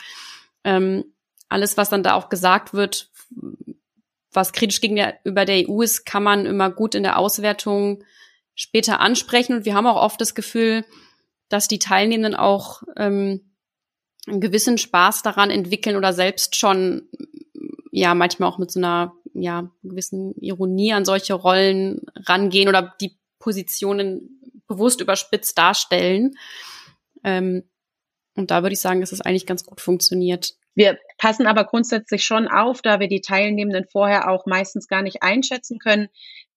ähm, 0.64 1.04
alles, 1.50 1.76
was 1.76 1.90
dann 1.90 2.04
da 2.04 2.14
auch 2.14 2.30
gesagt 2.30 2.74
wird, 2.74 3.10
was 4.32 4.54
kritisch 4.54 4.80
gegenüber 4.80 5.44
der 5.44 5.70
EU 5.70 5.82
ist, 5.82 6.06
kann 6.06 6.24
man 6.24 6.46
immer 6.46 6.70
gut 6.70 6.96
in 6.96 7.04
der 7.04 7.20
Auswertung 7.20 8.04
später 8.62 9.00
ansprechen. 9.00 9.58
Und 9.58 9.66
wir 9.66 9.74
haben 9.74 9.88
auch 9.88 10.02
oft 10.02 10.22
das 10.22 10.36
Gefühl, 10.36 10.86
dass 11.50 11.68
die 11.68 11.80
Teilnehmenden 11.80 12.36
auch 12.36 12.84
ähm, 12.96 13.56
einen 14.28 14.40
gewissen 14.40 14.78
Spaß 14.78 15.24
daran 15.24 15.50
entwickeln 15.50 15.96
oder 15.96 16.14
selbst 16.14 16.56
schon, 16.56 17.10
ja, 17.92 18.14
manchmal 18.14 18.50
auch 18.50 18.60
mit 18.60 18.72
so 18.72 18.80
einer, 18.80 19.14
ja, 19.34 19.72
gewissen 19.84 20.36
Ironie 20.40 20.94
an 20.94 21.06
solche 21.06 21.34
Rollen 21.34 22.02
rangehen 22.28 22.70
oder 22.70 22.94
die 23.02 23.18
Positionen 23.40 24.40
bewusst 24.68 25.02
überspitzt 25.02 25.58
darstellen. 25.58 26.34
Ähm, 27.24 27.64
und 28.36 28.52
da 28.52 28.62
würde 28.62 28.74
ich 28.74 28.80
sagen, 28.80 29.02
dass 29.02 29.12
es 29.12 29.22
eigentlich 29.22 29.48
ganz 29.48 29.66
gut 29.66 29.82
funktioniert. 29.82 30.54
Wir 30.76 31.00
passen 31.18 31.48
aber 31.48 31.66
grundsätzlich 31.66 32.24
schon 32.24 32.48
auf, 32.48 32.82
da 32.82 33.00
wir 33.00 33.08
die 33.08 33.22
Teilnehmenden 33.22 33.88
vorher 33.92 34.30
auch 34.30 34.46
meistens 34.46 34.88
gar 34.88 35.02
nicht 35.02 35.24
einschätzen 35.24 35.80
können, 35.80 36.10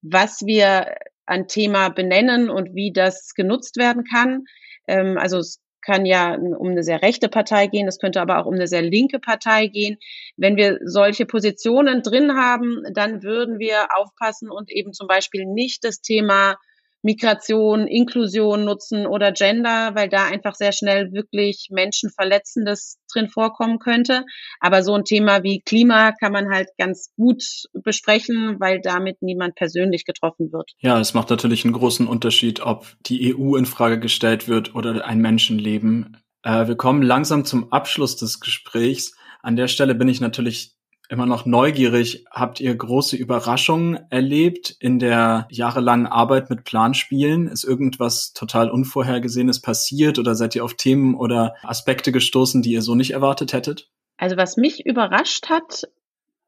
was 0.02 0.44
wir 0.44 0.94
ein 1.26 1.48
Thema 1.48 1.88
benennen 1.88 2.50
und 2.50 2.74
wie 2.74 2.92
das 2.92 3.34
genutzt 3.34 3.76
werden 3.76 4.04
kann. 4.04 4.44
Ähm, 4.86 5.18
also 5.18 5.38
es 5.38 5.60
kann 5.84 6.06
ja 6.06 6.34
um 6.34 6.70
eine 6.70 6.82
sehr 6.82 7.02
rechte 7.02 7.28
Partei 7.28 7.66
gehen, 7.66 7.86
es 7.86 7.98
könnte 7.98 8.20
aber 8.20 8.38
auch 8.38 8.46
um 8.46 8.54
eine 8.54 8.66
sehr 8.66 8.82
linke 8.82 9.18
Partei 9.18 9.66
gehen. 9.66 9.98
Wenn 10.36 10.56
wir 10.56 10.78
solche 10.84 11.26
Positionen 11.26 12.02
drin 12.02 12.36
haben, 12.36 12.82
dann 12.94 13.22
würden 13.22 13.58
wir 13.58 13.88
aufpassen 13.94 14.50
und 14.50 14.70
eben 14.70 14.92
zum 14.92 15.06
Beispiel 15.06 15.44
nicht 15.44 15.84
das 15.84 16.00
Thema 16.00 16.56
Migration, 17.04 17.86
Inklusion 17.86 18.64
nutzen 18.64 19.06
oder 19.06 19.30
Gender, 19.32 19.94
weil 19.94 20.08
da 20.08 20.24
einfach 20.24 20.54
sehr 20.54 20.72
schnell 20.72 21.12
wirklich 21.12 21.68
Menschenverletzendes 21.70 22.98
drin 23.12 23.28
vorkommen 23.28 23.78
könnte. 23.78 24.24
Aber 24.58 24.82
so 24.82 24.94
ein 24.94 25.04
Thema 25.04 25.42
wie 25.42 25.60
Klima 25.60 26.12
kann 26.12 26.32
man 26.32 26.50
halt 26.50 26.68
ganz 26.78 27.12
gut 27.16 27.44
besprechen, 27.74 28.56
weil 28.58 28.80
damit 28.80 29.20
niemand 29.20 29.54
persönlich 29.54 30.06
getroffen 30.06 30.50
wird. 30.50 30.72
Ja, 30.78 30.98
es 30.98 31.12
macht 31.12 31.28
natürlich 31.28 31.64
einen 31.64 31.74
großen 31.74 32.06
Unterschied, 32.06 32.60
ob 32.60 32.86
die 33.06 33.36
EU 33.36 33.56
in 33.56 33.66
Frage 33.66 34.00
gestellt 34.00 34.48
wird 34.48 34.74
oder 34.74 35.04
ein 35.04 35.18
Menschenleben. 35.18 36.16
Äh, 36.42 36.68
wir 36.68 36.76
kommen 36.76 37.02
langsam 37.02 37.44
zum 37.44 37.70
Abschluss 37.70 38.16
des 38.16 38.40
Gesprächs. 38.40 39.14
An 39.42 39.56
der 39.56 39.68
Stelle 39.68 39.94
bin 39.94 40.08
ich 40.08 40.22
natürlich 40.22 40.74
immer 41.08 41.26
noch 41.26 41.46
neugierig. 41.46 42.24
Habt 42.30 42.60
ihr 42.60 42.74
große 42.74 43.16
Überraschungen 43.16 43.98
erlebt 44.10 44.74
in 44.78 44.98
der 44.98 45.46
jahrelangen 45.50 46.06
Arbeit 46.06 46.50
mit 46.50 46.64
Planspielen? 46.64 47.48
Ist 47.48 47.64
irgendwas 47.64 48.32
total 48.32 48.70
Unvorhergesehenes 48.70 49.60
passiert 49.60 50.18
oder 50.18 50.34
seid 50.34 50.54
ihr 50.54 50.64
auf 50.64 50.74
Themen 50.74 51.14
oder 51.14 51.54
Aspekte 51.62 52.12
gestoßen, 52.12 52.62
die 52.62 52.72
ihr 52.72 52.82
so 52.82 52.94
nicht 52.94 53.12
erwartet 53.12 53.52
hättet? 53.52 53.90
Also 54.16 54.36
was 54.36 54.56
mich 54.56 54.86
überrascht 54.86 55.50
hat, 55.50 55.84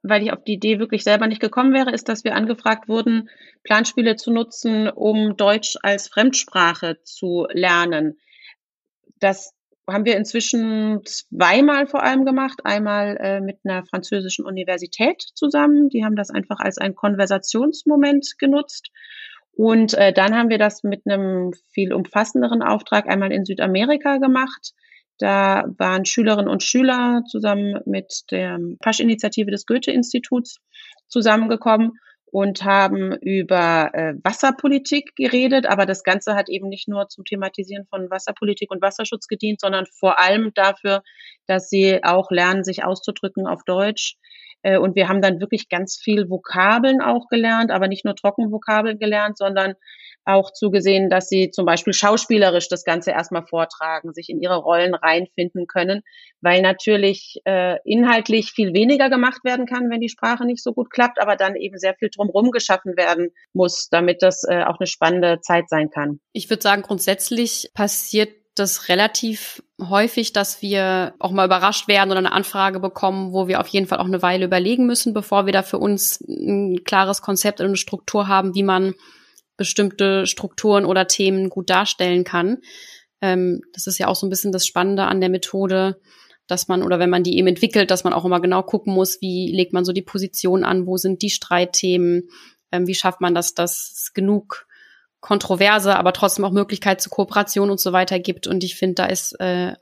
weil 0.03 0.23
ich 0.23 0.33
auf 0.33 0.45
die 0.45 0.55
Idee 0.55 0.79
wirklich 0.79 1.03
selber 1.03 1.27
nicht 1.27 1.40
gekommen 1.40 1.75
wäre, 1.75 1.90
ist, 1.90 2.09
dass 2.09 2.25
wir 2.25 2.35
angefragt 2.35 2.88
wurden, 2.88 3.29
Planspiele 3.64 4.16
zu 4.16 4.33
nutzen, 4.33 4.88
um 4.88 5.37
Deutsch 5.37 5.77
als 5.83 6.09
Fremdsprache 6.09 6.99
zu 7.03 7.47
lernen. 7.51 8.19
Das 9.19 9.56
haben 9.88 10.05
wir 10.05 10.16
inzwischen 10.16 11.01
zweimal 11.05 11.87
vor 11.87 12.03
allem 12.03 12.25
gemacht. 12.25 12.61
Einmal 12.64 13.16
äh, 13.20 13.40
mit 13.40 13.59
einer 13.64 13.85
französischen 13.85 14.44
Universität 14.44 15.22
zusammen. 15.35 15.88
Die 15.88 16.05
haben 16.05 16.16
das 16.16 16.31
einfach 16.31 16.59
als 16.59 16.79
ein 16.79 16.94
Konversationsmoment 16.94 18.38
genutzt. 18.38 18.90
Und 19.53 19.94
äh, 19.94 20.12
dann 20.12 20.37
haben 20.37 20.51
wir 20.51 20.59
das 20.59 20.83
mit 20.83 21.03
einem 21.07 21.53
viel 21.72 21.92
umfassenderen 21.92 22.62
Auftrag 22.62 23.09
einmal 23.09 23.33
in 23.33 23.44
Südamerika 23.44 24.18
gemacht. 24.18 24.75
Da 25.18 25.64
waren 25.79 26.05
Schülerinnen 26.05 26.51
und 26.51 26.62
Schüler 26.62 27.22
zusammen 27.31 27.81
mit 27.87 28.25
der 28.31 28.59
Pasch-Initiative 28.81 29.51
des 29.51 29.64
Goethe-Instituts 29.64 30.59
zusammengekommen 31.09 31.92
und 32.37 32.64
haben 32.64 33.12
über 33.22 33.94
äh, 33.94 34.12
Wasserpolitik 34.22 35.16
geredet. 35.16 35.64
Aber 35.64 35.87
das 35.87 36.03
Ganze 36.03 36.35
hat 36.35 36.51
eben 36.51 36.68
nicht 36.68 36.87
nur 36.87 37.09
zum 37.09 37.25
Thematisieren 37.25 37.87
von 37.88 38.11
Wasserpolitik 38.11 38.70
und 38.70 38.83
Wasserschutz 38.83 39.27
gedient, 39.27 39.59
sondern 39.59 39.87
vor 39.99 40.20
allem 40.20 40.53
dafür, 40.53 41.03
dass 41.46 41.70
sie 41.70 42.05
auch 42.05 42.31
lernen, 42.31 42.62
sich 42.62 42.85
auszudrücken 42.85 43.46
auf 43.46 43.62
Deutsch. 43.64 44.18
Äh, 44.62 44.79
und 44.79 44.97
wir 44.97 45.09
haben 45.09 45.23
dann 45.23 45.40
wirklich 45.40 45.69
ganz 45.69 45.97
viel 45.97 46.29
Vokabeln 46.29 47.01
auch 47.01 47.29
gelernt, 47.29 47.71
aber 47.71 47.88
nicht 47.88 48.05
nur 48.05 48.14
Trockenvokabeln 48.14 48.99
gelernt, 48.99 49.38
sondern 49.38 49.75
auch 50.27 50.53
zugesehen, 50.53 51.09
dass 51.09 51.29
sie 51.29 51.51
zum 51.51 51.64
Beispiel 51.64 51.92
schauspielerisch 51.92 52.69
das 52.69 52.85
Ganze 52.85 53.12
erstmal 53.12 53.47
vortragen, 53.47 54.12
sich 54.12 54.29
in 54.29 54.40
ihre 54.40 54.57
Rollen 54.57 54.95
reinfinden 54.95 55.69
können, 55.69 56.03
weil 56.40 56.62
natürlich 56.62 57.40
äh, 57.45 57.77
inhaltlich 57.85 58.51
viel 58.51 58.75
weniger 58.75 59.09
gemacht 59.09 59.45
werden 59.45 59.66
kann, 59.66 59.88
wenn 59.88 60.01
die 60.01 60.09
Sprache 60.09 60.45
nicht 60.45 60.62
so 60.62 60.73
gut 60.73 60.90
klappt, 60.90 61.21
aber 61.21 61.37
dann 61.37 61.55
eben 61.55 61.79
sehr 61.79 61.95
viel 61.95 62.11
drumherum 62.14 62.51
geschaffen 62.51 62.97
werden 62.97 63.31
muss, 63.53 63.88
damit 63.88 64.21
das 64.21 64.42
äh, 64.42 64.64
auch 64.64 64.81
eine 64.81 64.88
spannende 64.88 65.40
Zeit 65.40 65.69
sein 65.69 65.90
kann. 65.90 66.19
Ich 66.33 66.51
würde 66.51 66.62
sagen, 66.62 66.83
grundsätzlich 66.83 67.71
passiert 67.73 68.31
das 68.59 68.88
relativ 68.88 69.62
häufig, 69.81 70.33
dass 70.33 70.62
wir 70.62 71.14
auch 71.19 71.31
mal 71.31 71.47
überrascht 71.47 71.88
werden 71.88 72.11
oder 72.11 72.19
eine 72.19 72.33
Anfrage 72.33 72.81
bekommen, 72.81 73.33
wo 73.33 73.49
wir 73.49 73.61
auf 73.61 73.69
jeden 73.69 73.87
Fall 73.87 73.99
auch 73.99 74.07
eine 74.07 74.23
Weile 74.23 74.47
überlegen 74.47 74.87
müssen, 74.87 75.14
bevor 75.14 75.47
wir 75.47 75.53
da 75.53 75.62
für 75.62 75.79
uns 75.79 76.21
ein 76.21 76.83
klares 76.85 77.23
Konzept 77.23 77.61
und 77.61 77.66
eine 77.66 77.77
Struktur 77.77 78.29
haben, 78.29 78.55
wie 78.55 78.62
man 78.62 78.95
bestimmte 79.57 80.27
Strukturen 80.27 80.85
oder 80.85 81.07
Themen 81.07 81.49
gut 81.49 81.71
darstellen 81.71 82.25
kann. 82.25 82.59
Ähm, 83.21 83.62
das 83.73 83.87
ist 83.87 83.99
ja 83.99 84.09
auch 84.09 84.16
so 84.16 84.27
ein 84.27 84.31
bisschen 84.31 84.53
das 84.53 84.66
Spannende 84.66 85.05
an 85.05 85.21
der 85.21 85.31
Methode, 85.31 86.01
dass 86.47 86.69
man 86.69 86.83
oder 86.83 86.99
wenn 86.99 87.11
man 87.11 87.23
die 87.23 87.38
eben 87.38 87.49
entwickelt, 87.49 87.90
dass 87.90 88.05
man 88.05 88.12
auch 88.12 88.25
immer 88.25 88.40
genau 88.40 88.62
gucken 88.62 88.95
muss, 88.95 89.21
wie 89.21 89.51
legt 89.53 89.73
man 89.73 89.85
so 89.85 89.92
die 89.92 90.03
Position 90.03 90.64
an, 90.64 90.87
wo 90.87 90.97
sind 90.97 91.23
die 91.23 91.31
Streitthemen, 91.31 92.29
ähm, 92.73 92.87
wie 92.87 92.95
schafft 92.95 93.21
man 93.21 93.35
das, 93.35 93.55
dass 93.55 94.12
genug 94.14 94.66
Kontroverse, 95.20 95.96
aber 95.96 96.12
trotzdem 96.12 96.44
auch 96.44 96.52
Möglichkeit 96.52 97.00
zur 97.00 97.11
Kooperation 97.11 97.70
und 97.70 97.81
so 97.81 97.92
weiter 97.92 98.18
gibt. 98.18 98.46
Und 98.46 98.62
ich 98.62 98.76
finde, 98.76 98.94
da 98.94 99.07
ist 99.07 99.33
äh, 99.40 99.74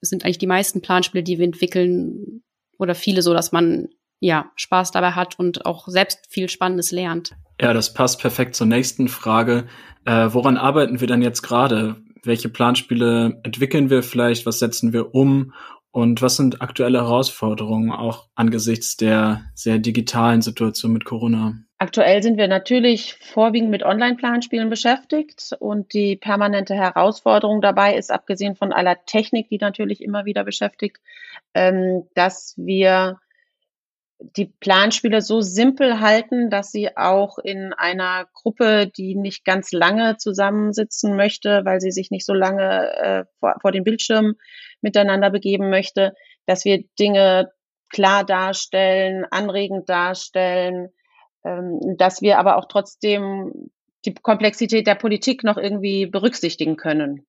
sind 0.00 0.24
eigentlich 0.24 0.38
die 0.38 0.46
meisten 0.46 0.80
Planspiele, 0.80 1.22
die 1.22 1.38
wir 1.38 1.44
entwickeln 1.44 2.42
oder 2.78 2.94
viele 2.94 3.22
so, 3.22 3.34
dass 3.34 3.52
man 3.52 3.88
ja 4.20 4.50
Spaß 4.56 4.90
dabei 4.90 5.12
hat 5.12 5.38
und 5.38 5.66
auch 5.66 5.88
selbst 5.88 6.26
viel 6.28 6.48
Spannendes 6.48 6.90
lernt. 6.90 7.32
Ja, 7.60 7.72
das 7.72 7.92
passt 7.92 8.20
perfekt 8.20 8.54
zur 8.54 8.66
nächsten 8.66 9.08
Frage. 9.08 9.66
Äh, 10.04 10.28
woran 10.30 10.56
arbeiten 10.56 11.00
wir 11.00 11.06
denn 11.06 11.22
jetzt 11.22 11.42
gerade? 11.42 11.96
Welche 12.22 12.48
Planspiele 12.48 13.40
entwickeln 13.44 13.90
wir 13.90 14.02
vielleicht? 14.02 14.46
Was 14.46 14.58
setzen 14.58 14.92
wir 14.92 15.14
um? 15.14 15.52
Und 15.92 16.22
was 16.22 16.36
sind 16.36 16.62
aktuelle 16.62 16.98
Herausforderungen 16.98 17.90
auch 17.90 18.28
angesichts 18.34 18.96
der 18.96 19.42
sehr 19.54 19.78
digitalen 19.78 20.40
Situation 20.40 20.92
mit 20.92 21.04
Corona? 21.04 21.54
Aktuell 21.78 22.22
sind 22.22 22.36
wir 22.36 22.46
natürlich 22.46 23.14
vorwiegend 23.14 23.70
mit 23.70 23.82
Online-Planspielen 23.82 24.70
beschäftigt 24.70 25.56
und 25.58 25.92
die 25.94 26.14
permanente 26.14 26.74
Herausforderung 26.74 27.60
dabei 27.60 27.96
ist, 27.96 28.12
abgesehen 28.12 28.54
von 28.54 28.72
aller 28.72 29.04
Technik, 29.06 29.48
die 29.48 29.58
natürlich 29.58 30.02
immer 30.02 30.26
wieder 30.26 30.44
beschäftigt, 30.44 30.98
ähm, 31.54 32.06
dass 32.14 32.54
wir 32.56 33.18
die 34.36 34.52
Planspiele 34.60 35.22
so 35.22 35.40
simpel 35.40 36.00
halten, 36.00 36.50
dass 36.50 36.70
sie 36.70 36.96
auch 36.96 37.38
in 37.38 37.72
einer 37.72 38.26
Gruppe, 38.34 38.86
die 38.86 39.14
nicht 39.14 39.44
ganz 39.44 39.72
lange 39.72 40.18
zusammensitzen 40.18 41.16
möchte, 41.16 41.62
weil 41.64 41.80
sie 41.80 41.90
sich 41.90 42.10
nicht 42.10 42.26
so 42.26 42.34
lange 42.34 42.92
äh, 42.96 43.24
vor, 43.38 43.56
vor 43.62 43.72
dem 43.72 43.84
Bildschirm 43.84 44.34
miteinander 44.82 45.30
begeben 45.30 45.70
möchte, 45.70 46.14
dass 46.46 46.64
wir 46.64 46.84
Dinge 46.98 47.50
klar 47.90 48.24
darstellen, 48.24 49.24
anregend 49.30 49.88
darstellen, 49.88 50.88
ähm, 51.44 51.96
dass 51.98 52.22
wir 52.22 52.38
aber 52.38 52.56
auch 52.56 52.66
trotzdem 52.68 53.70
die 54.04 54.14
Komplexität 54.14 54.86
der 54.86 54.94
Politik 54.94 55.44
noch 55.44 55.56
irgendwie 55.56 56.06
berücksichtigen 56.06 56.76
können. 56.76 57.26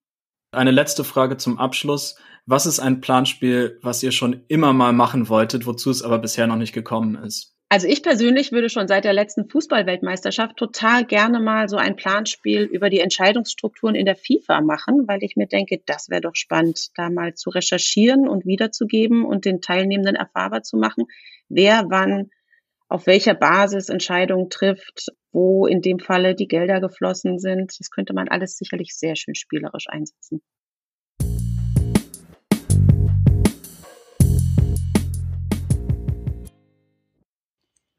Eine 0.54 0.72
letzte 0.72 1.04
Frage 1.04 1.38
zum 1.38 1.58
Abschluss. 1.58 2.18
Was 2.46 2.66
ist 2.66 2.80
ein 2.80 3.02
Planspiel, 3.02 3.80
was 3.82 4.04
ihr 4.04 4.12
schon 4.12 4.44
immer 4.48 4.74
mal 4.74 4.94
machen 4.94 5.30
wolltet, 5.30 5.66
wozu 5.66 5.90
es 5.90 6.04
aber 6.04 6.20
bisher 6.20 6.48
noch 6.48 6.56
nicht 6.56 6.74
gekommen 6.74 7.16
ist? 7.16 7.56
Also 7.72 7.88
ich 7.88 8.04
persönlich 8.04 8.52
würde 8.52 8.68
schon 8.68 8.90
seit 8.90 9.06
der 9.06 9.14
letzten 9.14 9.48
Fußballweltmeisterschaft 9.48 10.58
total 10.58 11.06
gerne 11.06 11.40
mal 11.40 11.70
so 11.70 11.78
ein 11.78 11.96
Planspiel 11.96 12.64
über 12.64 12.90
die 12.90 13.00
Entscheidungsstrukturen 13.00 13.96
in 13.96 14.06
der 14.06 14.18
FIFA 14.18 14.60
machen, 14.60 15.08
weil 15.08 15.24
ich 15.24 15.38
mir 15.38 15.48
denke, 15.48 15.82
das 15.86 16.10
wäre 16.10 16.20
doch 16.20 16.36
spannend, 16.36 16.90
da 16.96 17.10
mal 17.10 17.34
zu 17.34 17.50
recherchieren 17.50 18.28
und 18.28 18.46
wiederzugeben 18.46 19.24
und 19.24 19.46
den 19.46 19.62
Teilnehmenden 19.62 20.18
erfahrbar 20.18 20.64
zu 20.64 20.76
machen, 20.76 21.06
wer 21.48 21.86
wann 21.88 22.32
auf 22.90 23.08
welcher 23.08 23.36
Basis 23.36 23.88
Entscheidungen 23.88 24.50
trifft, 24.50 25.06
wo 25.32 25.66
in 25.66 25.82
dem 25.82 26.00
Falle 26.00 26.36
die 26.36 26.50
Gelder 26.50 26.82
geflossen 26.82 27.40
sind. 27.40 27.74
Das 27.80 27.90
könnte 27.90 28.14
man 28.14 28.28
alles 28.28 28.58
sicherlich 28.58 28.98
sehr 28.98 29.16
schön 29.16 29.36
spielerisch 29.36 29.88
einsetzen. 29.88 30.42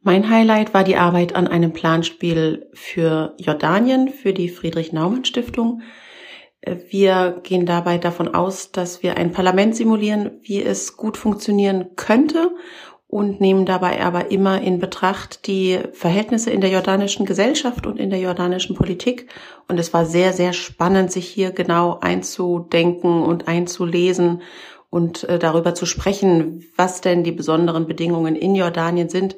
Mein 0.05 0.29
Highlight 0.29 0.75
war 0.75 0.83
die 0.83 0.97
Arbeit 0.97 1.37
an 1.37 1.47
einem 1.47 1.73
Planspiel 1.73 2.69
für 2.75 3.35
Jordanien, 3.38 4.09
für 4.09 4.33
die 4.33 4.49
Friedrich-Naumann-Stiftung. 4.49 5.83
Wir 6.91 7.41
gehen 7.45 7.67
dabei 7.67 7.99
davon 7.99 8.35
aus, 8.35 8.73
dass 8.73 9.05
wir 9.05 9.17
ein 9.17 9.31
Parlament 9.31 9.77
simulieren, 9.77 10.41
wie 10.43 10.61
es 10.61 10.97
gut 10.97 11.17
funktionieren 11.17 11.91
könnte 11.95 12.51
und 13.07 13.41
nehmen 13.41 13.65
dabei 13.65 14.03
aber 14.05 14.33
immer 14.33 14.61
in 14.61 14.81
Betracht 14.81 15.47
die 15.47 15.79
Verhältnisse 15.93 16.51
in 16.51 16.61
der 16.61 16.71
jordanischen 16.71 17.25
Gesellschaft 17.25 17.87
und 17.87 18.01
in 18.01 18.11
der 18.11 18.19
jordanischen 18.19 18.75
Politik. 18.75 19.29
Und 19.69 19.79
es 19.79 19.95
war 19.95 20.05
sehr, 20.05 20.33
sehr 20.33 20.53
spannend, 20.53 21.12
sich 21.12 21.29
hier 21.29 21.53
genau 21.53 22.01
einzudenken 22.01 23.23
und 23.23 23.47
einzulesen 23.47 24.43
und 24.93 25.25
äh, 25.25 25.38
darüber 25.38 25.75
zu 25.75 25.87
sprechen, 25.87 26.65
was 26.77 27.01
denn 27.01 27.25
die 27.25 27.33
besonderen 27.33 27.87
Bedingungen 27.87 28.37
in 28.37 28.55
Jordanien 28.55 29.09
sind, 29.09 29.37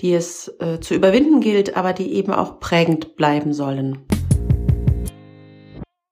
die 0.00 0.14
es 0.14 0.52
äh, 0.60 0.80
zu 0.80 0.94
überwinden 0.94 1.40
gilt, 1.40 1.76
aber 1.76 1.92
die 1.92 2.12
eben 2.14 2.32
auch 2.32 2.60
prägend 2.60 3.16
bleiben 3.16 3.52
sollen. 3.52 3.98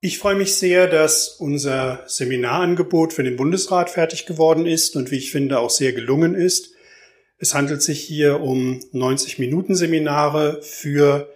Ich 0.00 0.18
freue 0.18 0.36
mich 0.36 0.54
sehr, 0.54 0.86
dass 0.86 1.28
unser 1.28 2.04
Seminarangebot 2.06 3.12
für 3.12 3.24
den 3.24 3.36
Bundesrat 3.36 3.90
fertig 3.90 4.26
geworden 4.26 4.66
ist 4.66 4.94
und 4.94 5.10
wie 5.10 5.16
ich 5.16 5.32
finde 5.32 5.58
auch 5.58 5.70
sehr 5.70 5.92
gelungen 5.92 6.34
ist. 6.34 6.74
Es 7.38 7.54
handelt 7.54 7.82
sich 7.82 8.00
hier 8.00 8.40
um 8.40 8.80
90 8.92 9.38
Minuten 9.38 9.74
Seminare 9.74 10.60
für 10.62 11.32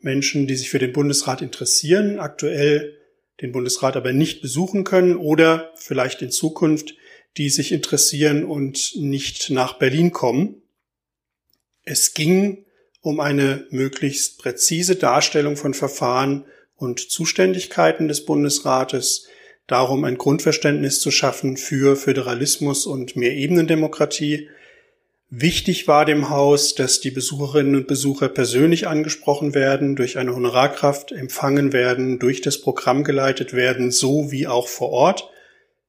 Menschen, 0.00 0.46
die 0.46 0.56
sich 0.56 0.70
für 0.70 0.78
den 0.78 0.92
Bundesrat 0.92 1.42
interessieren, 1.42 2.20
aktuell 2.20 2.96
den 3.40 3.52
Bundesrat 3.52 3.96
aber 3.96 4.12
nicht 4.12 4.42
besuchen 4.42 4.84
können 4.84 5.16
oder 5.16 5.72
vielleicht 5.76 6.22
in 6.22 6.30
Zukunft 6.30 6.94
die 7.36 7.50
sich 7.50 7.72
interessieren 7.72 8.44
und 8.44 8.92
nicht 8.96 9.50
nach 9.50 9.74
Berlin 9.74 10.12
kommen. 10.12 10.62
Es 11.84 12.14
ging 12.14 12.64
um 13.02 13.20
eine 13.20 13.66
möglichst 13.70 14.38
präzise 14.38 14.96
Darstellung 14.96 15.56
von 15.56 15.74
Verfahren 15.74 16.46
und 16.76 17.00
Zuständigkeiten 17.10 18.08
des 18.08 18.24
Bundesrates, 18.24 19.28
darum 19.66 20.04
ein 20.04 20.16
Grundverständnis 20.16 21.00
zu 21.00 21.10
schaffen 21.10 21.58
für 21.58 21.96
Föderalismus 21.96 22.86
und 22.86 23.16
Mehrebenendemokratie. 23.16 24.48
Wichtig 25.28 25.86
war 25.86 26.06
dem 26.06 26.30
Haus, 26.30 26.74
dass 26.74 27.00
die 27.00 27.10
Besucherinnen 27.10 27.74
und 27.74 27.88
Besucher 27.88 28.28
persönlich 28.28 28.86
angesprochen 28.88 29.54
werden, 29.54 29.96
durch 29.96 30.16
eine 30.16 30.34
Honorarkraft 30.34 31.12
empfangen 31.12 31.72
werden, 31.74 32.18
durch 32.18 32.40
das 32.40 32.60
Programm 32.60 33.04
geleitet 33.04 33.52
werden, 33.52 33.90
so 33.90 34.30
wie 34.30 34.46
auch 34.46 34.68
vor 34.68 34.90
Ort. 34.90 35.28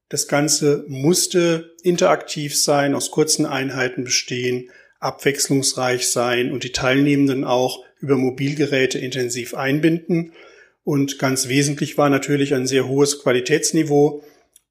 Das 0.10 0.28
Ganze 0.28 0.84
musste 0.88 1.76
interaktiv 1.84 2.58
sein, 2.58 2.94
aus 2.94 3.12
kurzen 3.12 3.46
Einheiten 3.46 4.04
bestehen, 4.04 4.70
abwechslungsreich 5.06 6.08
sein 6.10 6.52
und 6.52 6.64
die 6.64 6.72
Teilnehmenden 6.72 7.44
auch 7.44 7.84
über 8.00 8.18
Mobilgeräte 8.18 9.00
intensiv 9.00 9.54
einbinden. 9.54 10.34
Und 10.84 11.20
ganz 11.20 11.48
wesentlich 11.48 11.98
war 11.98 12.10
natürlich 12.10 12.54
ein 12.54 12.68
sehr 12.68 12.88
hohes 12.88 13.22
Qualitätsniveau, 13.22 14.24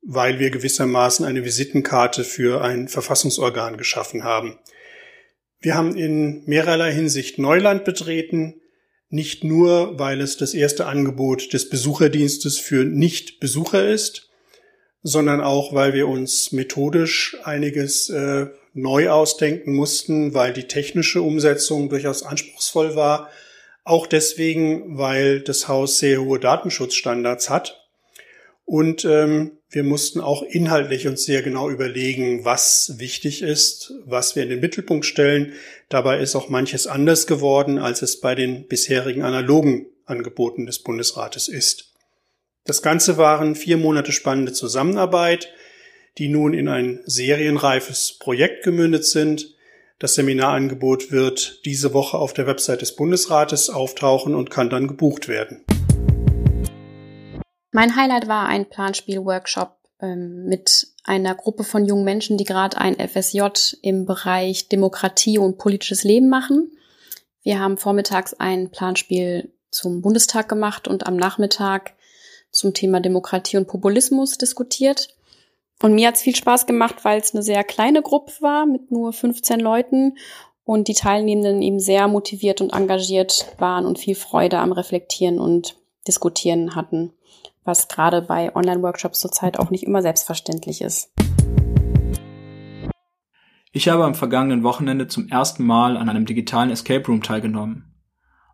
weil 0.03 0.39
wir 0.39 0.51
gewissermaßen 0.51 1.25
eine 1.25 1.45
Visitenkarte 1.45 2.25
für 2.25 2.63
ein 2.63 2.89
Verfassungsorgan 2.89 3.77
geschaffen 3.77 4.25
haben. 4.25 4.59
Wir 5.61 5.75
haben 5.75 5.97
in 5.97 6.45
mehrerlei 6.45 6.93
Hinsicht 6.93 7.39
Neuland 7.39 7.85
betreten, 7.85 8.61
nicht 9.09 9.45
nur, 9.45 9.99
weil 9.99 10.21
es 10.21 10.37
das 10.37 10.53
erste 10.53 10.87
Angebot 10.87 11.53
des 11.53 11.71
Besucherdienstes 11.71 12.59
für 12.59 12.85
Nicht-Besucher 12.85 13.89
ist, 13.89 14.31
sondern 15.03 15.41
auch, 15.41 15.73
weil 15.73 15.95
wir 15.95 16.09
uns 16.09 16.53
methodisch 16.53 17.37
einiges 17.45 18.11
äh, 18.11 18.47
neu 18.75 19.09
ausdenken 19.09 19.73
mussten, 19.73 20.35
weil 20.35 20.53
die 20.53 20.69
technische 20.69 21.23
Umsetzung 21.23 21.89
durchaus 21.89 22.23
anspruchsvoll 22.23 22.97
war. 22.97 23.31
Auch 23.85 24.07
deswegen, 24.07 24.99
weil 24.99 25.41
das 25.41 25.69
Haus 25.69 25.99
sehr 25.99 26.21
hohe 26.23 26.41
Datenschutzstandards 26.41 27.49
hat. 27.49 27.81
Und 28.67 29.05
ähm, 29.05 29.59
wir 29.69 29.85
mussten 29.85 30.21
auch 30.21 30.43
inhaltlich 30.43 31.07
uns 31.07 31.25
sehr 31.25 31.43
genau 31.43 31.69
überlegen, 31.69 32.45
was 32.45 32.95
wichtig 32.99 33.43
ist, 33.43 33.93
was 34.07 34.37
wir 34.37 34.43
in 34.43 34.49
den 34.49 34.61
Mittelpunkt 34.61 35.05
stellen. 35.05 35.53
Dabei 35.89 36.21
ist 36.21 36.35
auch 36.35 36.49
manches 36.49 36.87
anders 36.87 37.27
geworden, 37.27 37.79
als 37.79 38.03
es 38.03 38.21
bei 38.21 38.35
den 38.35 38.67
bisherigen 38.67 39.23
analogen 39.23 39.87
Angeboten 40.07 40.67
des 40.67 40.79
Bundesrates 40.79 41.49
ist. 41.49 41.93
Das 42.65 42.81
Ganze 42.81 43.19
waren 43.19 43.55
vier 43.55 43.77
Monate 43.77 44.13
spannende 44.13 44.53
Zusammenarbeit 44.53 45.51
die 46.19 46.29
nun 46.29 46.55
in 46.55 46.69
ein 46.69 47.01
serienreifes 47.05 48.19
Projekt 48.19 48.65
gemündet 48.65 49.05
sind. 49.05 49.55
Das 49.99 50.15
Seminarangebot 50.15 51.11
wird 51.11 51.65
diese 51.65 51.93
Woche 51.95 52.19
auf 52.19 52.33
der 52.33 52.47
Website 52.47 52.83
des 52.83 52.95
Bundesrates 52.95 53.71
auftauchen 53.71 54.35
und 54.35 54.51
kann 54.51 54.71
dann 54.71 54.89
gebucht 54.89 55.29
werden. 55.29 55.65
Mein 57.73 57.97
Highlight 57.97 58.29
war 58.29 58.47
ein 58.47 58.69
Planspiel-Workshop 58.69 59.77
ähm, 60.01 60.45
mit 60.47 60.87
einer 61.03 61.35
Gruppe 61.35 61.65
von 61.65 61.85
jungen 61.85 62.05
Menschen, 62.05 62.39
die 62.39 62.45
gerade 62.45 62.79
ein 62.79 62.97
FSJ 62.97 63.77
im 63.83 64.07
Bereich 64.07 64.69
Demokratie 64.69 65.39
und 65.39 65.59
politisches 65.59 66.05
Leben 66.05 66.29
machen. 66.29 66.71
Wir 67.43 67.59
haben 67.59 67.77
vormittags 67.77 68.33
ein 68.35 68.71
Planspiel 68.71 69.53
zum 69.71 70.03
Bundestag 70.03 70.49
gemacht 70.49 70.87
und 70.87 71.07
am 71.07 71.17
Nachmittag 71.17 71.95
zum 72.51 72.73
Thema 72.73 73.01
Demokratie 73.01 73.57
und 73.57 73.67
Populismus 73.67 74.39
diskutiert. 74.39 75.09
Und 75.85 75.95
mir 75.95 76.09
hat's 76.09 76.23
viel 76.23 76.35
Spaß 76.35 76.65
gemacht, 76.65 77.05
weil 77.05 77.21
es 77.21 77.35
eine 77.35 77.43
sehr 77.43 77.63
kleine 77.63 78.01
Gruppe 78.01 78.33
war 78.41 78.65
mit 78.65 78.91
nur 78.91 79.13
15 79.13 79.61
Leuten 79.61 80.17
und 80.65 80.89
die 80.89 80.95
Teilnehmenden 80.95 81.61
eben 81.61 81.79
sehr 81.79 82.09
motiviert 82.09 82.63
und 82.63 82.73
engagiert 82.73 83.55
waren 83.59 83.85
und 83.85 83.99
viel 83.99 84.15
Freude 84.15 84.61
am 84.61 84.73
Reflektieren 84.73 85.39
und 85.39 85.77
Diskutieren 86.09 86.75
hatten, 86.75 87.13
was 87.65 87.89
gerade 87.89 88.23
bei 88.23 88.57
Online-Workshops 88.57 89.21
zurzeit 89.21 89.59
auch 89.59 89.69
nicht 89.69 89.85
immer 89.85 90.01
selbstverständlich 90.01 90.81
ist. 90.81 91.13
Ich 93.73 93.87
habe 93.87 94.05
am 94.05 94.15
vergangenen 94.15 94.63
Wochenende 94.63 95.07
zum 95.07 95.29
ersten 95.29 95.67
Mal 95.67 95.99
an 95.99 96.09
einem 96.09 96.25
digitalen 96.25 96.71
Escape 96.71 97.07
Room 97.07 97.23
teilgenommen. 97.23 97.94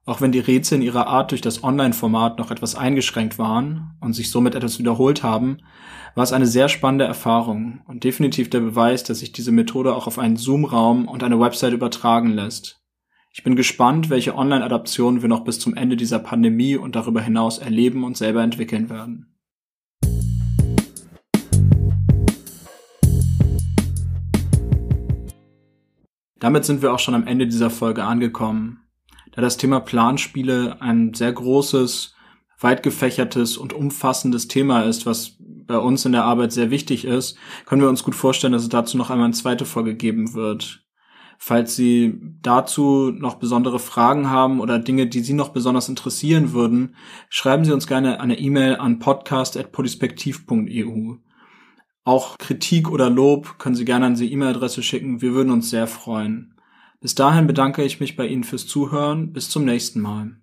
Auch 0.06 0.22
wenn 0.22 0.32
die 0.32 0.38
Rätsel 0.38 0.78
in 0.78 0.82
ihrer 0.82 1.08
Art 1.08 1.30
durch 1.30 1.42
das 1.42 1.62
Online-Format 1.62 2.38
noch 2.38 2.50
etwas 2.50 2.74
eingeschränkt 2.74 3.38
waren 3.38 3.92
und 4.00 4.14
sich 4.14 4.30
somit 4.30 4.54
etwas 4.54 4.78
wiederholt 4.78 5.22
haben, 5.22 5.58
war 6.14 6.24
es 6.24 6.32
eine 6.32 6.46
sehr 6.46 6.70
spannende 6.70 7.04
Erfahrung 7.04 7.82
und 7.86 8.02
definitiv 8.02 8.48
der 8.48 8.60
Beweis, 8.60 9.04
dass 9.04 9.18
sich 9.18 9.32
diese 9.32 9.52
Methode 9.52 9.94
auch 9.94 10.06
auf 10.06 10.18
einen 10.18 10.38
Zoom-Raum 10.38 11.06
und 11.06 11.22
eine 11.22 11.38
Website 11.38 11.74
übertragen 11.74 12.30
lässt. 12.30 12.82
Ich 13.30 13.44
bin 13.44 13.56
gespannt, 13.56 14.08
welche 14.08 14.34
Online-Adaptionen 14.34 15.20
wir 15.20 15.28
noch 15.28 15.44
bis 15.44 15.60
zum 15.60 15.76
Ende 15.76 15.96
dieser 15.96 16.18
Pandemie 16.18 16.76
und 16.76 16.96
darüber 16.96 17.20
hinaus 17.20 17.58
erleben 17.58 18.02
und 18.02 18.16
selber 18.16 18.42
entwickeln 18.42 18.88
werden. 18.88 19.36
Damit 26.40 26.64
sind 26.64 26.80
wir 26.80 26.94
auch 26.94 26.98
schon 26.98 27.14
am 27.14 27.26
Ende 27.26 27.46
dieser 27.46 27.68
Folge 27.68 28.02
angekommen. 28.02 28.89
Da 29.32 29.42
das 29.42 29.56
Thema 29.56 29.80
Planspiele 29.80 30.80
ein 30.80 31.14
sehr 31.14 31.32
großes, 31.32 32.14
weit 32.58 32.82
gefächertes 32.82 33.56
und 33.56 33.72
umfassendes 33.72 34.48
Thema 34.48 34.82
ist, 34.82 35.06
was 35.06 35.36
bei 35.38 35.78
uns 35.78 36.04
in 36.04 36.12
der 36.12 36.24
Arbeit 36.24 36.52
sehr 36.52 36.70
wichtig 36.70 37.04
ist, 37.04 37.38
können 37.64 37.80
wir 37.80 37.88
uns 37.88 38.02
gut 38.02 38.14
vorstellen, 38.14 38.52
dass 38.52 38.62
es 38.62 38.68
dazu 38.68 38.98
noch 38.98 39.10
einmal 39.10 39.26
eine 39.26 39.34
zweite 39.34 39.64
Folge 39.64 39.94
geben 39.94 40.34
wird. 40.34 40.84
Falls 41.38 41.74
Sie 41.74 42.20
dazu 42.42 43.12
noch 43.16 43.36
besondere 43.36 43.78
Fragen 43.78 44.28
haben 44.28 44.60
oder 44.60 44.78
Dinge, 44.78 45.06
die 45.06 45.20
Sie 45.20 45.32
noch 45.32 45.50
besonders 45.50 45.88
interessieren 45.88 46.52
würden, 46.52 46.96
schreiben 47.30 47.64
Sie 47.64 47.72
uns 47.72 47.86
gerne 47.86 48.20
eine 48.20 48.38
E-Mail 48.38 48.76
an 48.76 48.98
podcast.polispektiv.eu. 48.98 51.14
Auch 52.04 52.36
Kritik 52.36 52.90
oder 52.90 53.08
Lob 53.08 53.58
können 53.58 53.74
Sie 53.74 53.86
gerne 53.86 54.04
an 54.04 54.16
die 54.16 54.30
E-Mail-Adresse 54.30 54.82
schicken. 54.82 55.22
Wir 55.22 55.32
würden 55.32 55.50
uns 55.50 55.70
sehr 55.70 55.86
freuen. 55.86 56.59
Bis 57.00 57.14
dahin 57.14 57.46
bedanke 57.46 57.82
ich 57.82 58.00
mich 58.00 58.16
bei 58.16 58.26
Ihnen 58.26 58.44
fürs 58.44 58.66
Zuhören. 58.66 59.32
Bis 59.32 59.48
zum 59.50 59.64
nächsten 59.64 60.00
Mal. 60.00 60.39